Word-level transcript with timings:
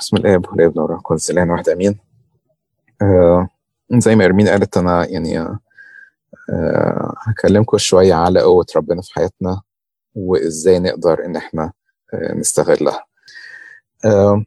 بسم 0.00 0.16
الاب 0.16 0.46
والابن 0.48 0.80
والروح 0.80 0.98
القدس 0.98 1.30
الإله 1.30 1.50
الواحد 1.50 1.68
أمين. 1.68 1.98
آه 3.02 3.48
زي 3.92 4.16
ما 4.16 4.24
ارمين 4.24 4.48
قالت 4.48 4.76
أنا 4.76 5.06
يعني 5.06 5.38
آه 5.38 5.58
هكلمكم 7.18 7.78
شوية 7.78 8.14
على 8.14 8.40
قوة 8.42 8.66
ربنا 8.76 9.02
في 9.02 9.12
حياتنا 9.14 9.62
وإزاي 10.14 10.78
نقدر 10.78 11.24
إن 11.24 11.36
إحنا 11.36 11.72
آه 12.14 12.34
نستغلها. 12.34 13.04
آه 14.04 14.44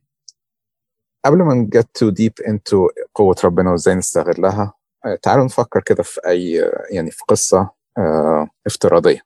قبل 1.26 1.38
ما 1.38 1.54
ن 1.54 1.62
get 1.62 1.88
too 1.94 2.10
deep 2.10 2.34
into 2.48 2.88
قوة 3.16 3.36
ربنا 3.44 3.72
وإزاي 3.72 3.96
نستغلها 3.96 4.74
آه 5.06 5.16
تعالوا 5.22 5.46
نفكر 5.46 5.82
كده 5.82 6.04
في 6.04 6.22
أي 6.28 6.72
يعني 6.92 7.12
في 7.12 7.24
قصة 7.28 7.70
آه 7.98 8.48
افتراضية. 8.68 9.22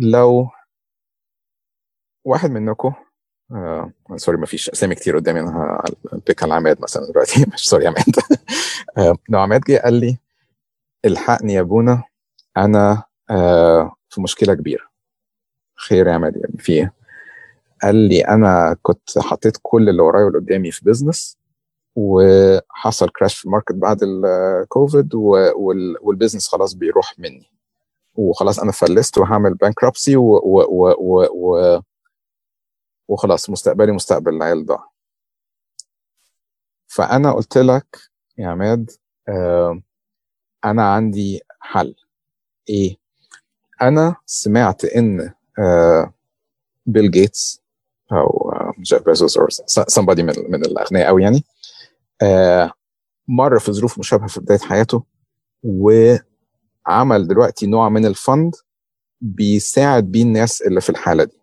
لو 0.00 0.48
واحد 2.24 2.50
منكم 2.50 2.92
آه 3.52 3.92
sorry 4.16 4.38
ما 4.38 4.46
فيش 4.46 4.70
أسامي 4.70 4.94
كتير 4.94 5.16
قدامي. 5.16 5.40
أنا 5.40 5.82
ب 6.26 6.29
pick 6.29 6.42
على 6.42 6.54
عماد 6.54 6.80
مثلا 6.82 7.06
دلوقتي. 7.06 7.46
مش 7.54 7.68
sorry 7.68 7.86
عماد. 7.86 8.04
آه 8.98 9.16
لو 9.28 9.38
عماد 9.40 9.60
جه 9.60 9.78
قال 9.78 9.94
لي 9.94 10.18
الحقني 11.04 11.54
يا 11.54 11.60
ابونا 11.60 12.02
أنا 12.56 13.02
آه 13.30 13.94
في 14.08 14.20
مشكلة 14.20 14.54
كبيرة. 14.54 14.84
خير 15.76 16.06
يا 16.06 16.12
عماد 16.12 16.36
يعني 16.36 16.58
في 16.58 16.72
إيه؟ 16.72 16.92
قال 17.82 17.96
لي 17.96 18.20
أنا 18.20 18.76
كنت 18.82 19.18
حطيت 19.18 19.56
كل 19.62 19.88
اللي 19.88 20.02
ورايا 20.02 20.24
واللي 20.24 20.38
قدامي 20.38 20.70
في 20.70 20.84
business 20.84 21.38
وحصل 21.96 23.08
crash 23.10 23.34
في 23.34 23.44
ال 23.44 23.48
market 23.48 23.74
بعد 23.74 23.98
الكوفيد 24.02 25.14
وال 25.14 25.41
business 25.41 26.48
خلاص 26.48 26.74
بيروح 26.74 27.14
مني. 27.18 27.50
وخلاص 28.14 28.58
أنا 28.60 28.72
فلست 28.72 29.18
وهعمل 29.18 29.54
bankruptcy 29.54 30.16
و, 30.16 30.22
و, 30.22 30.60
و, 30.68 30.94
و, 30.98 31.26
و 31.34 31.80
وخلاص 33.10 33.50
مستقبلي 33.50 33.92
مستقبل 33.92 34.34
العيال 34.34 34.66
ضاع 34.66 34.90
فأنا 36.86 37.32
قلت 37.32 37.58
لك 37.58 37.98
يا 38.38 38.48
عماد 38.48 38.90
آه 39.28 39.82
أنا 40.64 40.92
عندي 40.92 41.40
حل. 41.60 41.94
إيه؟ 42.68 42.96
أنا 43.82 44.16
سمعت 44.26 44.84
إن 44.84 45.34
آه 45.58 46.14
بيل 46.86 47.10
جيتس 47.10 47.62
أو 48.12 48.52
جيف 48.80 49.02
بيزوس 49.02 49.38
أو 49.38 49.46
somebody 49.84 50.20
من 50.20 50.34
من 50.48 50.64
الأغنياء 50.64 51.06
قوي 51.06 51.22
يعني 51.22 51.44
آه 52.22 52.72
مر 53.28 53.58
في 53.58 53.72
ظروف 53.72 53.98
مشابهة 53.98 54.28
في 54.28 54.40
بداية 54.40 54.58
حياته 54.58 55.04
وعمل 55.62 57.28
دلوقتي 57.28 57.66
نوع 57.66 57.88
من 57.88 58.06
ال 58.06 58.16
fund 58.16 58.54
بيساعد 59.20 60.04
بيه 60.12 60.22
الناس 60.22 60.62
اللي 60.62 60.80
في 60.80 60.90
الحالة 60.90 61.24
دي. 61.24 61.39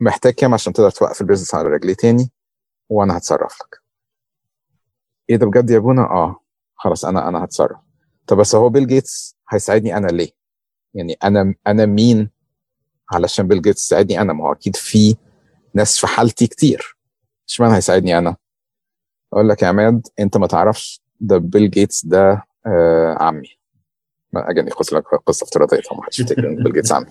محتاج 0.00 0.32
كام 0.32 0.54
عشان 0.54 0.72
تقدر 0.72 0.90
توقف 0.90 1.20
ال 1.20 1.24
business 1.24 1.54
على 1.54 1.68
رجليه 1.68 1.94
تاني؟ 1.94 2.30
وأنا 2.88 3.16
هتصرف 3.16 3.58
لك. 3.62 3.80
إيه 5.30 5.36
ده 5.36 5.46
بجد 5.46 5.70
يا 5.70 5.76
ابونا 5.76 6.02
آه. 6.02 6.40
خلاص 6.74 7.04
أنا 7.04 7.28
أنا 7.28 7.44
هتصرف. 7.44 7.78
طب 8.26 8.36
بس 8.36 8.54
هو 8.54 8.68
بيل 8.68 8.86
جيتس 8.86 9.36
هيساعدني 9.50 9.96
أنا 9.96 10.06
ليه؟ 10.06 10.30
يعني 10.94 11.16
أنا 11.24 11.54
أنا 11.66 11.86
مين 11.86 12.30
علشان 13.12 13.48
بيل 13.48 13.62
جيتس 13.62 13.84
يساعدني 13.86 14.20
أنا؟ 14.20 14.32
ما 14.32 14.44
هو 14.44 14.52
أكيد 14.52 14.76
في 14.76 15.16
ناس 15.74 15.98
في 15.98 16.06
حالتي 16.06 16.46
كتير. 16.46 16.96
إشمعنى 17.48 17.74
هيساعدني 17.76 18.18
أنا؟ 18.18 18.36
أقول 19.32 19.48
لك 19.48 19.62
يا 19.62 19.68
عماد 19.68 20.06
أنت 20.20 20.36
ما 20.36 20.46
تعرفش 20.46 21.02
ده 21.20 21.38
بيل 21.38 21.70
جيتس 21.70 22.06
ده 22.06 22.44
آه 22.66 23.16
عمي. 23.20 23.58
ما 24.32 24.50
اجاني 24.50 24.70
قصه 24.70 24.96
لك 24.96 25.04
قصة 25.06 25.44
افتراضية 25.44 25.80
طبعا 25.80 25.98
ما 25.98 26.04
حدش 26.04 26.20
ان 26.20 26.56
بيل 26.62 26.72
جيتس 26.72 26.92
عمي. 26.92 27.06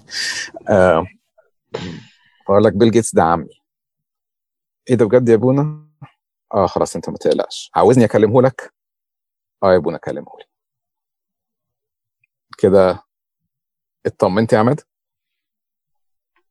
آه. 0.69 1.05
أقول 2.49 2.63
لك 2.63 2.73
بيل 2.73 2.91
جيتس 2.91 3.15
ده 3.15 3.23
عمي. 3.23 3.61
إيه 4.89 4.95
ده 4.95 5.05
بجد 5.05 5.29
يا 5.29 5.35
ابونا 5.35 5.89
آه 6.53 6.67
خلاص 6.67 6.95
أنت 6.95 7.09
ما 7.09 7.17
تقلقش. 7.17 7.71
عاوزني 7.75 8.05
أكلمه 8.05 8.41
لك؟ 8.41 8.73
آه 9.63 9.71
يا 9.73 9.77
ابونا 9.77 9.97
كلمه 9.97 10.31
لي. 10.39 10.45
كده 12.57 13.03
اطمنت 14.05 14.53
يا 14.53 14.57
عماد؟ 14.57 14.81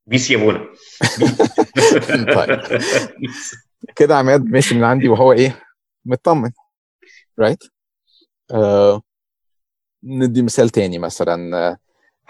peace 0.07 0.31
يا 0.31 0.37
ابونا 0.37 0.59
طيب. 2.37 2.61
كده 3.97 4.17
عماد 4.17 4.45
ماشي 4.45 4.75
من 4.75 4.85
عندي 4.85 5.09
وهو 5.09 5.33
إيه؟ 5.33 5.63
مطمن. 6.05 6.51
right? 7.39 7.65
right? 7.65 7.69
آه 8.55 9.03
ندي 10.05 10.43
مثال 10.43 10.71
تاني 10.71 10.99
مثلا. 10.99 11.79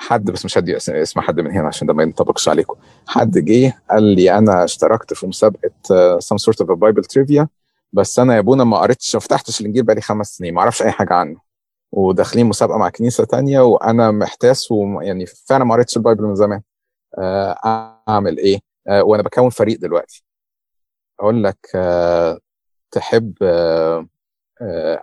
حد 0.01 0.31
بس 0.31 0.45
مش 0.45 0.59
هدي 0.59 0.77
اسم 0.77 1.21
حد 1.21 1.41
من 1.41 1.51
هنا 1.51 1.67
عشان 1.69 1.87
ده 1.87 1.95
ما 1.95 2.03
ينطبقش 2.03 2.49
عليكم. 2.49 2.75
حد 3.07 3.39
جه 3.39 3.83
قال 3.91 4.03
لي 4.03 4.39
أنا 4.39 4.65
اشتركت 4.65 5.15
في 5.15 5.27
مسابقة 5.27 5.71
sort 6.19 6.65
of 6.65 6.67
a 6.67 6.77
Bible 6.77 7.03
trivia 7.13 7.47
بس 7.93 8.19
أنا 8.19 8.35
يا 8.35 8.39
ابونا 8.39 8.65
ما 8.65 8.79
قريتش 8.79 9.15
ما 9.17 9.21
فتحتش 9.21 9.61
الإنجيل 9.61 9.83
بقالي 9.83 10.01
خمس 10.01 10.37
سنين 10.37 10.55
ما 10.55 10.61
أعرفش 10.61 10.83
أي 10.83 10.91
حاجة 10.91 11.15
عنه. 11.15 11.41
وداخلين 11.93 12.47
مسابقة 12.47 12.79
مع 12.79 12.89
كنيسة 12.89 13.25
تانية 13.25 13.61
وأنا 13.61 14.11
محتاس 14.11 14.71
ويعني 14.73 15.27
فعلا 15.27 15.65
ما 15.65 15.75
قريتش 15.75 15.97
ال 15.97 16.01
Bible 16.01 16.25
من 16.25 16.35
زمان. 16.35 16.63
أعمل 18.09 18.39
إيه؟ 18.39 18.61
وأنا 19.01 19.23
بكون 19.23 19.51
فريق 19.51 19.79
دلوقتي. 19.81 20.25
أقول 21.21 21.45
لك 21.45 21.59
تحب 22.91 23.35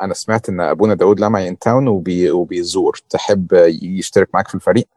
أنا 0.01 0.13
سمعت 0.13 0.49
إن 0.49 0.59
أبونا 0.61 0.93
داود 0.93 1.19
لمعي 1.19 1.49
in 1.49 1.59
town 1.59 1.88
وبي 1.88 2.31
وبيزور. 2.31 2.97
تحب 3.09 3.53
يشترك 3.81 4.29
معاك 4.33 4.47
في 4.47 4.55
الفريق؟ 4.55 4.88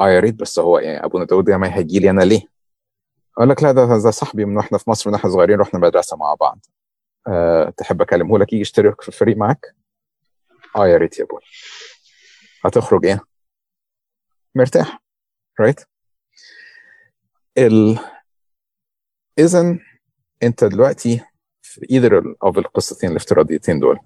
آه 0.00 0.08
يا 0.08 0.20
ريت 0.20 0.34
بس 0.34 0.58
هو 0.58 0.78
يعني 0.78 1.04
أبونا 1.04 1.24
داود 1.24 1.50
لمعي 1.50 1.70
هيجي 1.70 1.98
لي 1.98 2.10
أنا 2.10 2.22
ليه؟ 2.22 2.42
أقول 3.38 3.48
لك 3.50 3.62
لا 3.62 3.72
ده 3.72 3.84
ده 3.86 4.10
صاحبي 4.10 4.44
من 4.44 4.56
وإحنا 4.56 4.78
في 4.78 4.90
مصر 4.90 5.10
ونحن 5.10 5.30
صغيرين 5.30 5.60
رحنا 5.60 5.80
مدرسة 5.80 6.16
مع 6.16 6.34
بعض. 6.34 6.66
أه 7.28 7.70
تحب 7.76 8.02
أكلمه 8.02 8.38
لك 8.38 8.52
يجي 8.52 8.62
يشترك 8.62 9.00
في 9.02 9.08
الفريق 9.08 9.36
معاك؟ 9.36 9.74
آه 10.76 10.86
يا 10.88 10.96
ريت 10.96 11.18
يا 11.18 11.24
ابونا 11.24 11.46
هتخرج 12.64 13.06
إيه؟ 13.06 13.20
مرتاح 14.54 15.02
رايت 15.60 15.80
right? 15.80 15.84
ال 17.58 17.98
اذا 19.38 19.78
أنت 20.42 20.64
دلوقتي 20.64 21.20
في 21.72 21.86
either 21.86 22.48
of 22.50 22.58
القصتين 22.58 23.10
الافتراضيتين 23.10 23.80
دول. 23.80 23.98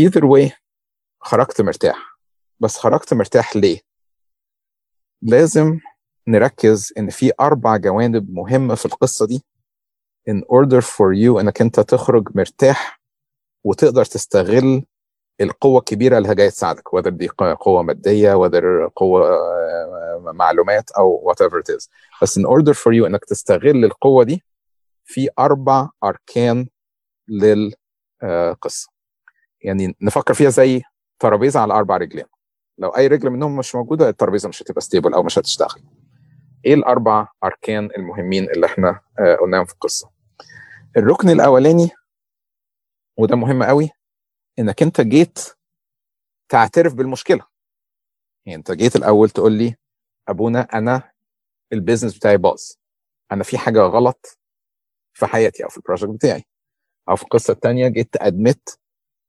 Either 0.00 0.22
way 0.22 0.50
خرجت 1.20 1.60
مرتاح. 1.60 2.18
بس 2.60 2.76
خرجت 2.78 3.14
مرتاح 3.14 3.56
ليه؟ 3.56 3.80
لازم 5.22 5.78
نركز 6.28 6.92
إن 6.98 7.10
في 7.10 7.32
أربع 7.40 7.76
جوانب 7.76 8.30
مهمة 8.30 8.74
في 8.74 8.86
القصة 8.86 9.26
دي. 9.26 9.42
In 10.30 10.40
order 10.42 10.80
for 10.80 11.14
you 11.14 11.40
إنك 11.40 11.60
أنت 11.60 11.80
تخرج 11.80 12.28
مرتاح 12.34 13.00
وتقدر 13.64 14.04
تستغل 14.04 14.84
القوة 15.40 15.78
الكبيرة 15.78 16.18
اللي 16.18 16.34
جاية 16.34 16.48
تساعدك 16.48 16.88
whether 16.88 17.08
دي 17.08 17.28
قوة 17.60 17.82
مادية 17.82 18.34
whether 18.48 18.90
قوة 18.96 19.30
معلومات 20.32 20.90
أو 20.90 21.32
whatever 21.32 21.54
it 21.62 21.74
is. 21.76 21.88
بس 22.22 22.38
in 22.38 22.42
order 22.42 22.74
for 22.74 22.92
you 22.92 23.04
إنك 23.06 23.24
تستغل 23.24 23.84
القوة 23.84 24.24
دي 24.24 24.42
في 25.10 25.28
أربع 25.38 25.88
أركان 26.04 26.68
للقصة 27.28 28.90
يعني 29.62 29.96
نفكر 30.00 30.34
فيها 30.34 30.50
زي 30.50 30.82
ترابيزة 31.18 31.60
على 31.60 31.74
أربع 31.74 31.96
رجلين. 31.96 32.24
لو 32.78 32.88
أي 32.88 33.06
رجل 33.06 33.30
منهم 33.30 33.56
مش 33.56 33.74
موجودة 33.74 34.08
الترابيزة 34.08 34.48
مش 34.48 34.62
هتبقى 34.62 34.80
ستيبل 34.80 35.14
أو 35.14 35.22
مش 35.22 35.38
هتشتغل 35.38 35.82
إيه 36.66 36.74
الأربع 36.74 37.28
أركان 37.44 37.88
المهمين 37.96 38.50
اللي 38.50 38.66
إحنا 38.66 39.00
قلناهم 39.40 39.64
في 39.64 39.72
القصة؟ 39.72 40.10
الركن 40.96 41.28
الأولاني 41.28 41.90
وده 43.18 43.36
مهم 43.36 43.62
قوي 43.62 43.90
إنك 44.58 44.82
أنت 44.82 45.00
جيت 45.00 45.38
تعترف 46.48 46.94
بالمشكلة. 46.94 47.46
يعني 48.46 48.58
أنت 48.58 48.72
جيت 48.72 48.96
الأول 48.96 49.30
تقول 49.30 49.52
لي 49.52 49.76
أبونا 50.28 50.60
أنا 50.60 51.12
ال 51.72 51.77
business 51.77 52.16
بتاعي 52.16 52.36
باظ. 52.36 52.62
أنا 53.32 53.44
في 53.44 53.58
حاجة 53.58 53.80
غلط 53.80 54.39
في 55.14 55.26
حياتي 55.26 55.64
أو 55.64 55.68
في 55.68 55.76
ال 55.76 55.80
project 55.80 56.10
بتاعي. 56.10 56.44
أو 57.08 57.16
في 57.16 57.22
القصة 57.22 57.52
الثانية 57.52 57.88
جيت 57.88 58.16
admit 58.16 58.78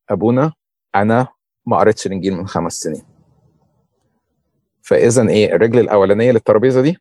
أبونا 0.10 0.54
أنا 0.96 1.28
ما 1.66 1.78
قريتش 1.78 2.08
الإنجيل 2.08 2.34
من 2.34 2.48
خمس 2.48 2.74
سنين. 2.74 3.04
فاذا 4.84 5.30
إيه 5.30 5.54
الرجل 5.56 5.80
الأولانية 5.80 6.32
للترابيزة 6.32 6.82
دي 6.82 6.98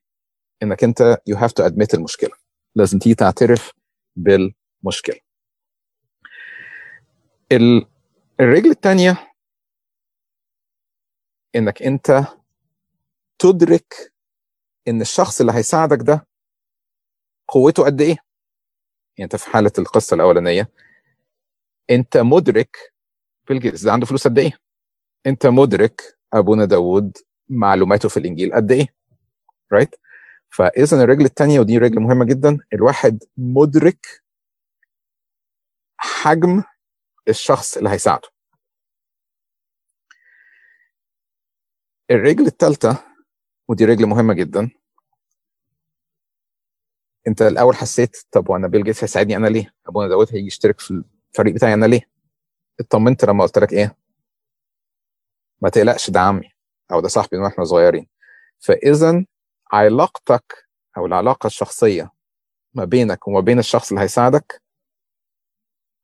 إنك 0.62 0.84
أنت 0.84 1.18
you 1.26 1.36
have 1.36 1.52
to 1.52 1.62
admit 1.66 1.94
المشكلة. 1.94 2.30
لازم 2.74 2.98
تيجي 2.98 3.14
تعترف 3.14 3.72
بالمشكلة. 4.16 5.20
ال 7.52 7.86
الرجل 8.40 8.70
الثانية 8.70 9.32
إنك 11.56 11.82
أنت 11.82 12.24
تدرك 13.38 14.12
إن 14.88 15.00
الشخص 15.00 15.40
اللي 15.40 15.52
هيساعدك 15.52 15.98
ده 16.02 16.26
قوته 17.48 17.84
قد 17.84 18.00
إيه. 18.00 18.16
يعني 19.18 19.24
أنت 19.24 19.36
في 19.36 19.46
حالة 19.50 19.72
القصة 19.78 20.14
الأولانية 20.14 20.70
أنت 21.90 22.16
مدرك 22.16 22.76
بيل 23.48 23.60
جيتس 23.60 23.82
ده 23.84 23.92
عنده 23.92 24.06
فلوس 24.06 24.28
قد 24.28 24.38
إيه؟ 24.38 24.52
أنت 25.26 25.46
مدرك 25.46 26.18
أبونا 26.32 26.64
داود 26.64 27.16
معلوماته 27.48 28.08
في 28.08 28.16
الإنجيل 28.16 28.54
قد 28.54 28.72
إيه؟ 28.72 28.86
right? 29.72 29.94
فاذا 30.50 31.04
الرجل 31.04 31.24
الثانية 31.24 31.60
ودي 31.60 31.78
رجل 31.78 32.00
مهمة 32.00 32.24
جدا 32.24 32.58
الواحد 32.72 33.18
مدرك 33.36 34.06
حجم 35.96 36.62
الشخص 37.28 37.76
اللي 37.76 37.88
هيساعده. 37.90 38.28
الرجل 42.10 42.46
الثالثه 42.46 43.04
ودي 43.68 43.84
رجل 43.84 44.06
مهمة 44.06 44.34
جدا 44.34 44.70
انت 47.26 47.42
الأول 47.42 47.74
حسيت 47.76 48.16
طب 48.30 48.50
وأنا 48.50 48.68
بيل 48.68 48.84
جيتس 48.84 49.04
هيساعدني 49.04 49.36
أنا 49.36 49.46
ليه؟ 49.46 49.74
ابونا 49.86 50.08
داود 50.08 50.28
هيجي 50.32 50.46
يشترك 50.46 50.80
في 50.80 51.02
الفريق 51.30 51.54
بتاعي 51.54 51.74
أنا 51.74 51.86
ليه؟ 51.86 52.00
اطمنت 52.80 53.24
لما 53.24 53.44
قلت 53.44 53.58
لك 53.58 53.72
إيه؟ 53.72 53.96
ما 55.62 55.68
تقلقش 55.68 56.10
ده 56.10 56.20
عمي 56.20 56.50
أو 56.92 57.00
ده 57.00 57.08
صاحبي 57.08 57.36
من 57.36 57.42
وإحنا 57.42 57.64
صغيرين 57.64 58.06
فاذا 58.58 59.24
علاقتك 59.72 60.68
أو 60.96 61.06
العلاقة 61.06 61.46
الشخصية 61.46 62.10
ما 62.74 62.84
بينك 62.84 63.28
وما 63.28 63.40
بين 63.40 63.58
الشخص 63.58 63.90
اللي 63.92 64.04
هيساعدك 64.04 64.62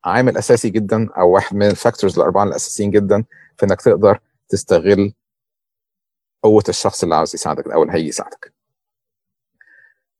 عامل 0.04 0.36
أساسي 0.36 0.70
جدا 0.70 1.08
أو 1.18 1.30
واحد 1.34 1.56
من 1.56 1.66
ال 1.66 1.73
factors 1.73 2.18
الأربعة 2.18 2.44
الأساسيين 2.44 2.90
جدا 2.90 3.24
في 3.58 3.66
إنك 3.66 3.80
تقدر 3.82 4.20
تستغل 4.48 5.12
قوة 6.42 6.64
الشخص 6.68 7.02
اللي 7.02 7.14
عاوز 7.14 7.34
يساعدك 7.34 7.66
أو 7.68 7.82
اللي 7.82 7.92
هيجي 7.94 8.08
يساعدك 8.08 8.54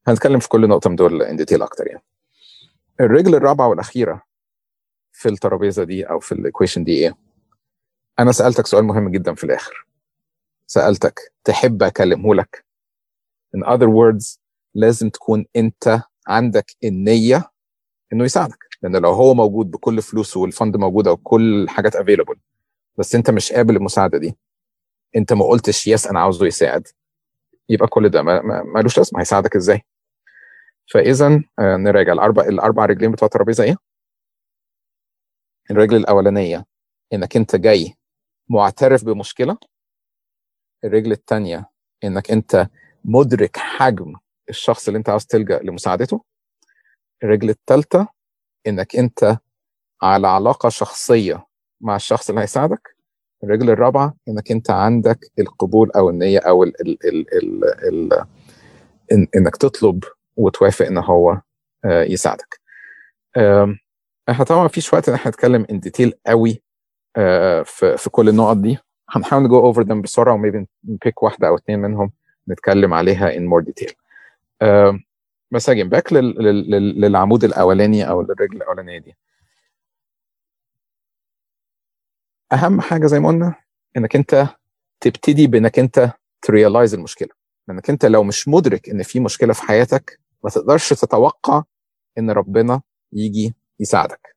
هنتكلم 0.08 0.38
في 0.38 0.48
كل 0.48 0.68
نقطه 0.68 0.90
من 0.90 0.96
دول 0.96 1.22
in 1.22 1.36
detail 1.36 1.62
أكتر 1.62 1.86
يعني. 1.86 2.02
الرجل 3.00 3.34
الرابعة 3.34 3.68
والأخيرة 3.68 4.22
في 5.12 5.28
الترابيزة 5.28 5.84
دي 5.84 6.04
أو 6.04 6.20
في 6.20 6.32
ال 6.32 6.38
equation 6.38 6.84
دي 6.84 6.92
إيه؟ 6.92 7.16
أنا 8.18 8.32
سألتك 8.32 8.66
سؤال 8.66 8.84
مهم 8.84 9.08
جدا 9.08 9.34
في 9.34 9.44
الآخر. 9.44 9.86
سألتك 10.66 11.32
تحب 11.44 11.82
أكلمه 11.82 12.34
لك؟ 12.34 12.66
In 13.56 13.60
other 13.66 13.86
words 13.88 14.38
لازم 14.74 15.08
تكون 15.10 15.46
أنت 15.56 16.02
عندك 16.28 16.70
النية 16.84 17.50
إنه 18.12 18.24
يساعدك. 18.24 18.58
لأن 18.82 18.96
لو 18.96 19.10
هو 19.12 19.34
موجود 19.34 19.70
بكل 19.70 20.02
فلوسه 20.02 20.40
وال 20.40 20.52
fund 20.52 20.76
موجوده 20.76 21.12
وكل 21.12 21.62
الحاجات 21.62 21.96
available 21.96 22.36
بس 22.98 23.14
أنت 23.14 23.30
مش 23.30 23.52
قابل 23.52 23.76
المساعدة 23.76 24.18
دي 24.18 24.36
أنت 25.16 25.32
ما 25.32 25.44
قلتش 25.44 25.86
يس 25.86 26.06
أنا 26.06 26.20
عاوزه 26.20 26.46
يساعد 26.46 26.88
يبقى 27.68 27.88
كل 27.88 28.08
ده 28.08 28.22
مالوش 28.74 28.98
لازمة. 28.98 29.20
هيساعدك 29.20 29.56
إزاي؟ 29.56 29.82
فاذا 30.92 31.26
آه 31.58 31.76
نراجع. 31.76 32.12
الاربع 32.12 32.42
الأربع 32.44 32.84
رجلين 32.84 33.12
بتوع 33.12 33.26
الترابيزة 33.26 33.64
إيه؟ 33.64 33.76
الرجل 35.70 35.96
الأولانية. 35.96 36.66
إنك 37.12 37.36
أنت 37.36 37.56
جاي 37.56 37.94
معترف 38.48 39.04
بمشكلة. 39.04 39.58
الرجل 40.84 41.12
الثانية 41.12 41.70
إنك 42.04 42.30
أنت 42.30 42.68
مدرك 43.04 43.56
حجم 43.56 44.14
الشخص 44.48 44.88
اللي 44.88 44.98
أنت 44.98 45.08
عاوز 45.08 45.26
تلجأ 45.26 45.58
لمساعدته. 45.62 46.24
الرجل 47.22 47.50
الثالثه 47.50 48.08
إنك 48.66 48.96
أنت 48.96 49.38
على 50.02 50.28
علاقة 50.28 50.68
شخصية 50.68 51.46
مع 51.80 51.96
الشخص 51.96 52.28
اللي 52.28 52.40
هيساعدك. 52.40 52.96
الرجل 53.44 53.70
الرابعة 53.70 54.14
إنك 54.28 54.50
أنت 54.50 54.70
عندك 54.70 55.18
القبول 55.38 55.90
أو 55.90 56.10
النية 56.10 56.38
أو 56.38 56.62
ال 56.64 56.80
ال 56.80 56.98
ال 57.08 57.34
ال 57.34 57.64
ال 59.12 59.26
إنك 59.36 59.56
تطلب 59.56 60.04
وتوافق 60.36 60.86
إن 60.86 60.98
هو 60.98 61.40
يساعدك. 61.84 62.60
إحنا 64.28 64.44
طبعا 64.44 64.62
ما 64.62 64.68
فيش 64.68 64.92
وقت 64.92 65.08
إن 65.08 65.14
إحنا 65.14 65.30
نتكلم 65.30 65.66
in 65.70 65.80
detail 65.80 66.12
قوي 66.26 66.62
في 67.64 67.94
في 67.98 68.10
كل 68.10 68.28
النقط 68.28 68.56
دي. 68.56 68.78
هنحاول 69.10 69.42
ن 69.42 69.48
go 69.48 69.58
over 69.60 69.82
them 69.82 70.02
بسرعة 70.02 70.34
و 70.34 70.40
maybe 70.40 70.66
ن 70.84 70.92
pick 70.92 71.22
واحدة 71.22 71.48
أو 71.48 71.56
اثنين 71.56 71.78
منهم 71.78 72.12
نتكلم 72.48 72.94
عليها 72.94 73.30
more 73.30 73.62
detail. 73.64 73.92
uh, 74.64 75.00
بس 75.50 75.70
هاجي 75.70 75.84
back 75.84 76.12
لل, 76.12 76.34
لل, 76.70 77.00
للعمود 77.00 77.44
الأولاني 77.44 78.08
أو 78.08 78.22
للرجل 78.22 78.56
الأولانية 78.56 78.98
دي. 78.98 79.16
أهم 82.52 82.80
حاجة 82.80 83.06
زي 83.06 83.20
ما 83.20 83.28
قلنا 83.28 83.54
إنك 83.96 84.16
أنت 84.16 84.48
تبتدي 85.00 85.46
بإنك 85.46 85.78
أنت 85.78 86.12
ت 86.42 86.49
realize 86.49 86.94
المشكلة. 86.94 87.28
لانك 87.68 87.90
أنت 87.90 88.06
لو 88.06 88.22
مش 88.22 88.48
مدرك 88.48 88.88
إن 88.88 89.02
في 89.02 89.20
مشكلة 89.20 89.52
في 89.52 89.62
حياتك 89.62 90.20
ما 90.46 90.50
تقدرش 90.50 90.88
تتوقع 90.88 91.64
إن 92.18 92.30
ربنا 92.30 92.82
يجي 93.12 93.54
يساعدك. 93.80 94.36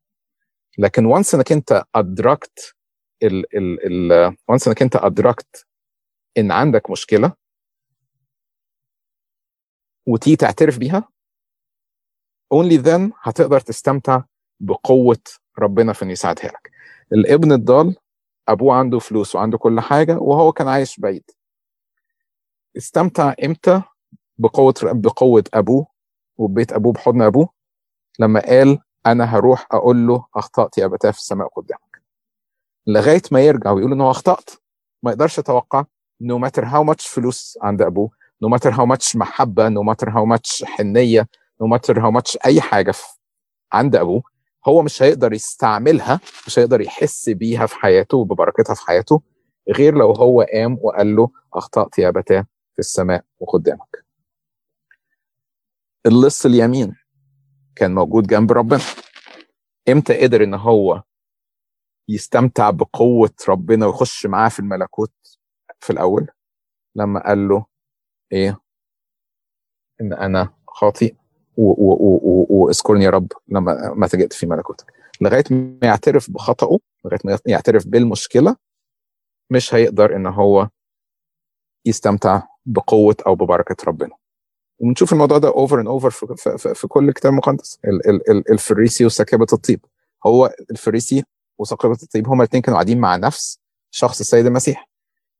لكن 0.77 1.05
once 1.05 1.35
إنك 1.35 1.51
أنت 1.51 1.83
أدركت 1.95 2.75
ال 3.23 3.57
ال 3.57 3.85
ال 4.11 4.35
once 4.47 4.67
إنك 4.67 4.81
أنت 4.81 4.95
أدركت 4.95 5.67
إن 6.37 6.51
عندك 6.51 6.89
مشكلة 6.89 7.33
وتيجي 10.07 10.35
تعترف 10.35 10.77
بيها 10.77 11.09
only 12.53 12.83
then 12.85 13.11
هتقدر 13.21 13.59
تستمتع 13.59 14.23
بقوة 14.59 15.23
ربنا 15.59 15.93
في 15.93 16.03
إنه 16.03 16.11
يساعدها 16.11 16.45
لك. 16.45 16.71
الابن 17.13 17.51
الضال 17.51 17.95
أبوه 18.47 18.75
عنده 18.75 18.99
فلوس 18.99 19.35
وعنده 19.35 19.57
كل 19.57 19.79
حاجة 19.79 20.17
وهو 20.17 20.51
كان 20.51 20.67
عايش 20.67 20.99
بعيد. 20.99 21.31
استمتع 22.77 23.33
إمتى؟ 23.45 23.81
بقوة 24.37 24.73
بقوة 24.83 25.43
أبوه 25.53 25.87
وبيت 26.39 26.73
أبوه 26.73 26.93
بحضن 26.93 27.21
أبوه 27.21 27.49
لما 28.19 28.39
قال 28.39 28.79
أنا 29.05 29.23
هروح 29.23 29.67
أقول 29.71 30.07
له 30.07 30.25
أخطأت 30.35 30.77
يا 30.77 30.85
ابتاه 30.85 31.11
في 31.11 31.17
السماء 31.17 31.47
قدامك. 31.47 32.01
لغاية 32.87 33.21
ما 33.31 33.41
يرجع 33.41 33.71
ويقول 33.71 33.91
ان 33.91 34.01
هو 34.01 34.11
أخطأت 34.11 34.49
ما 35.03 35.11
يقدرش 35.11 35.37
يتوقع 35.37 35.85
no 36.23 36.37
matter 36.45 36.63
how 36.63 36.91
much 36.93 37.07
فلوس 37.07 37.57
عند 37.61 37.81
أبوه 37.81 38.09
matter 38.45 38.71
how 38.71 38.85
much 38.95 39.15
محبة 39.15 39.69
no 39.69 39.83
matter 39.83 40.09
how 40.09 40.25
much 40.37 40.63
حنية 40.63 41.27
no 41.63 41.67
matter 41.67 41.95
how 41.95 42.11
much 42.19 42.37
أي 42.45 42.61
حاجة 42.61 42.91
في 42.91 43.03
عند 43.73 43.95
أبوه 43.95 44.23
هو 44.67 44.81
مش 44.81 45.03
هيقدر 45.03 45.33
يستعملها 45.33 46.19
مش 46.47 46.59
هيقدر 46.59 46.81
يحس 46.81 47.29
بيها 47.29 47.65
في 47.65 47.75
حياته 47.75 48.17
وببركتها 48.17 48.73
في 48.73 48.81
حياته 48.81 49.21
غير 49.69 49.95
لو 49.95 50.11
هو 50.11 50.41
قام 50.53 50.77
وقال 50.81 51.15
له 51.15 51.29
أخطأت 51.53 51.99
يا 51.99 52.09
أبتاه 52.09 52.45
في 52.73 52.79
السماء 52.79 53.23
وقدامك. 53.39 54.08
اللص 56.05 56.45
اليمين 56.45 56.95
كان 57.75 57.95
موجود 57.95 58.27
جنب 58.27 58.51
ربنا. 58.51 58.81
إمتى 59.89 60.21
قدر 60.23 60.43
إن 60.43 60.53
هو 60.53 61.03
يستمتع 62.09 62.69
بقوة 62.69 63.33
ربنا 63.49 63.85
ويخش 63.85 64.25
معاه 64.25 64.49
في 64.49 64.59
الملكوت 64.59 65.13
في 65.79 65.89
الأول؟ 65.89 66.27
لما 66.95 67.27
قال 67.27 67.47
له 67.47 67.65
إيه؟ 68.31 68.59
إن 70.01 70.13
أنا 70.13 70.53
خاطئ 70.67 71.15
اذكرني 71.57 73.03
يا 73.05 73.09
رب 73.09 73.31
لما 73.47 73.93
متى 73.93 74.07
جئت 74.07 74.33
في 74.33 74.45
ملكوتك. 74.45 74.93
لغاية 75.21 75.43
ما 75.51 75.79
يعترف 75.87 76.31
بخطئه 76.31 76.79
لغاية 77.05 77.19
ما 77.25 77.39
يعترف 77.45 77.87
بالمشكلة 77.87 78.55
مش 79.51 79.73
هيقدر 79.73 80.15
إن 80.15 80.27
هو 80.27 80.69
يستمتع 81.85 82.41
بقوة 82.65 83.15
أو 83.27 83.35
ببركة 83.35 83.75
ربنا. 83.87 84.15
ونشوف 84.79 85.13
الموضوع 85.13 85.37
ده 85.37 85.47
over 85.47 85.79
and 85.79 85.87
over 85.87 86.09
في, 86.73 86.87
كل 86.87 87.09
الكتاب 87.09 87.31
المقدس 87.31 87.79
الفريسي 88.51 89.05
وساكبة 89.05 89.47
الطيب. 89.53 89.85
هو 90.25 90.53
الفريسي 90.71 91.23
وساكبة 91.57 91.97
الطيب 92.03 92.27
هما 92.27 92.43
الاثنين 92.43 92.61
كانوا 92.61 92.77
قاعدين 92.77 92.99
مع 92.99 93.15
نفس 93.15 93.59
شخص 93.91 94.19
السيد 94.19 94.45
المسيح. 94.45 94.89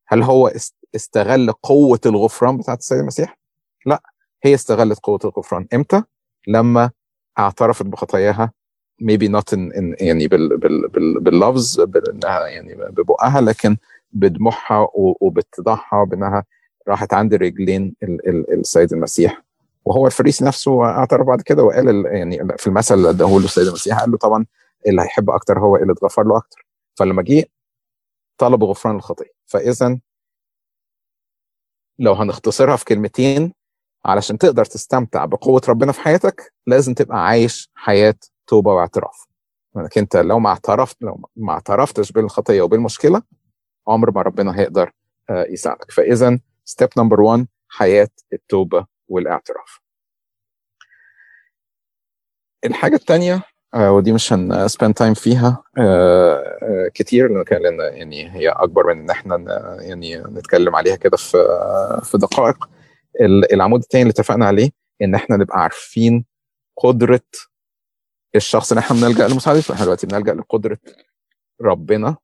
هل 0.07 0.23
هو 0.23 0.51
استغل 0.95 1.51
قوة 1.51 1.99
الغفران 2.05 2.57
بتاعت 2.57 2.79
السيد 2.79 2.99
المسيح؟ 2.99 3.39
لا 3.85 4.01
هي 4.43 4.53
استغلت 4.53 4.99
قوة 4.99 5.19
الغفران. 5.25 5.67
إمتى؟ 5.73 6.03
لما 6.47 6.91
اعترفت 7.39 7.85
بخطاياها. 7.85 8.51
Maybe 9.03 9.27
not 9.29 9.55
in, 9.55 9.71
in 9.75 9.95
يعني 10.01 10.27
بال 10.27 10.57
بال 10.57 10.87
بال 10.87 11.19
باللفظ 11.19 11.81
بإنها 11.81 12.47
يعني 12.47 12.75
ببقها 12.75 13.41
لكن 13.41 13.77
بدموعها 14.11 14.87
وباتضاعها 14.95 16.03
بانها 16.03 16.43
راحت 16.89 17.13
عند 17.13 17.33
رجلين 17.33 17.95
ال 18.03 18.29
ال 18.29 18.59
السيد 18.59 18.93
المسيح. 18.93 19.43
وهو 19.85 20.07
الفريسي 20.07 20.45
نفسه 20.45 20.85
اعترف 20.85 21.27
بعد 21.27 21.41
كده 21.41 21.63
وقال 21.63 22.05
يعني 22.05 22.57
في 22.57 22.67
المثل 22.67 22.95
اللي 22.95 23.09
اداه 23.09 23.37
السيد 23.37 23.67
المسيح 23.67 23.99
قال 23.99 24.11
له 24.11 24.17
طبعا 24.17 24.45
اللي 24.87 25.01
هيحب 25.01 25.29
أكتر 25.29 25.59
هو 25.59 25.75
اللي 25.75 25.93
اتغفر 25.93 26.23
له 26.23 26.37
أكتر. 26.37 26.65
فلما 26.95 27.21
جه 27.21 27.45
طلب 28.37 28.63
غفران 28.63 28.95
الخطيه 28.95 29.31
فاذا 29.45 29.99
لو 31.99 32.13
هنختصرها 32.13 32.75
في 32.75 32.85
كلمتين 32.85 33.53
علشان 34.05 34.37
تقدر 34.37 34.65
تستمتع 34.65 35.25
بقوة 35.25 35.61
ربنا 35.69 35.91
في 35.91 36.01
حياتك 36.01 36.53
لازم 36.67 36.93
تبقى 36.93 37.25
عايش 37.27 37.71
حياة 37.75 38.15
توبة 38.47 38.73
واعتراف. 38.73 39.25
انك 39.77 39.97
أنت 39.97 40.17
لو 40.17 40.39
ما 40.39 40.49
اعترفت 40.49 40.97
لو 41.01 41.21
ما 41.35 41.53
اعترفتش 41.53 42.11
بالخطيه 42.11 42.61
وبالمشكلة 42.61 43.21
عمر 43.87 44.11
ما 44.11 44.21
ربنا 44.21 44.59
هيقدر 44.59 44.91
يساعدك. 45.29 45.91
فاذا 45.91 46.39
step 46.69 46.89
number 46.97 47.21
1 47.21 47.47
حياة 47.69 48.09
التوبة 48.33 48.85
والاعتراف. 49.07 49.79
الحاجة 52.65 52.95
الثانية 52.95 53.41
آه 53.73 53.91
ودي 53.91 54.11
مش 54.13 54.33
هنسبند 54.33 54.93
تايم 54.93 55.13
فيها 55.13 55.63
آه 55.77 56.33
آه 56.63 56.87
كتير 56.93 57.27
لأن 57.51 57.79
يعني 57.79 58.31
هي 58.35 58.49
أكبر 58.49 58.93
من 58.93 58.99
إن 59.01 59.09
إحنا 59.09 59.35
يعني 59.81 60.17
نتكلم 60.17 60.75
عليها 60.75 60.95
كده 60.95 61.17
في 61.17 61.37
في 62.03 62.17
دقائق. 62.17 62.69
العمود 63.53 63.81
الثاني 63.81 64.01
اللي 64.01 64.11
اتفقنا 64.11 64.45
عليه 64.45 64.69
إن 65.01 65.15
إحنا 65.15 65.37
نبقى 65.37 65.59
عارفين 65.59 66.25
قدرة 66.77 67.21
الشخص 68.35 68.71
اللي 68.71 68.79
إحنا 68.79 68.95
بنلجأ 69.01 69.27
لمساعدته. 69.27 69.73
إحنا 69.73 69.83
دلوقتي 69.85 70.07
بنلجأ 70.07 70.33
لقدرة 70.33 70.77
ربنا. 71.61 72.17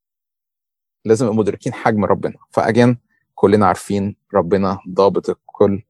لازم 1.06 1.25
نبقى 1.25 1.38
مدركين 1.38 1.74
حجم 1.74 2.06
ربنا. 2.06 2.36
فأجين 2.52 3.05
كلنا 3.36 3.68
عارفين 3.68 4.15
ربنا 4.34 4.80
ضابط 4.89 5.30
الكل 5.30 5.84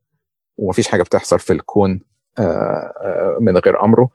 ومفيش 0.58 0.88
حاجة 0.88 1.04
بتحصل 1.04 1.40
في 1.40 1.54
الكون 1.54 2.02
من 3.40 3.58
غير 3.58 3.84
أمره 3.84 4.10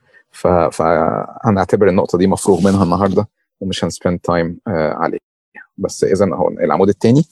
فهنعتبر 0.70 1.88
النقطة 1.88 2.18
دي 2.18 2.26
مفروغ 2.26 2.60
منها 2.64 2.84
النهارده 2.84 3.28
ومش 3.60 3.84
هنسبند 3.84 4.18
تايم 4.18 4.60
عليها 4.66 5.20
بس 5.78 6.04
إذا 6.04 6.34
هو 6.34 6.49
العمود 6.49 6.88
الثاني 6.88 7.25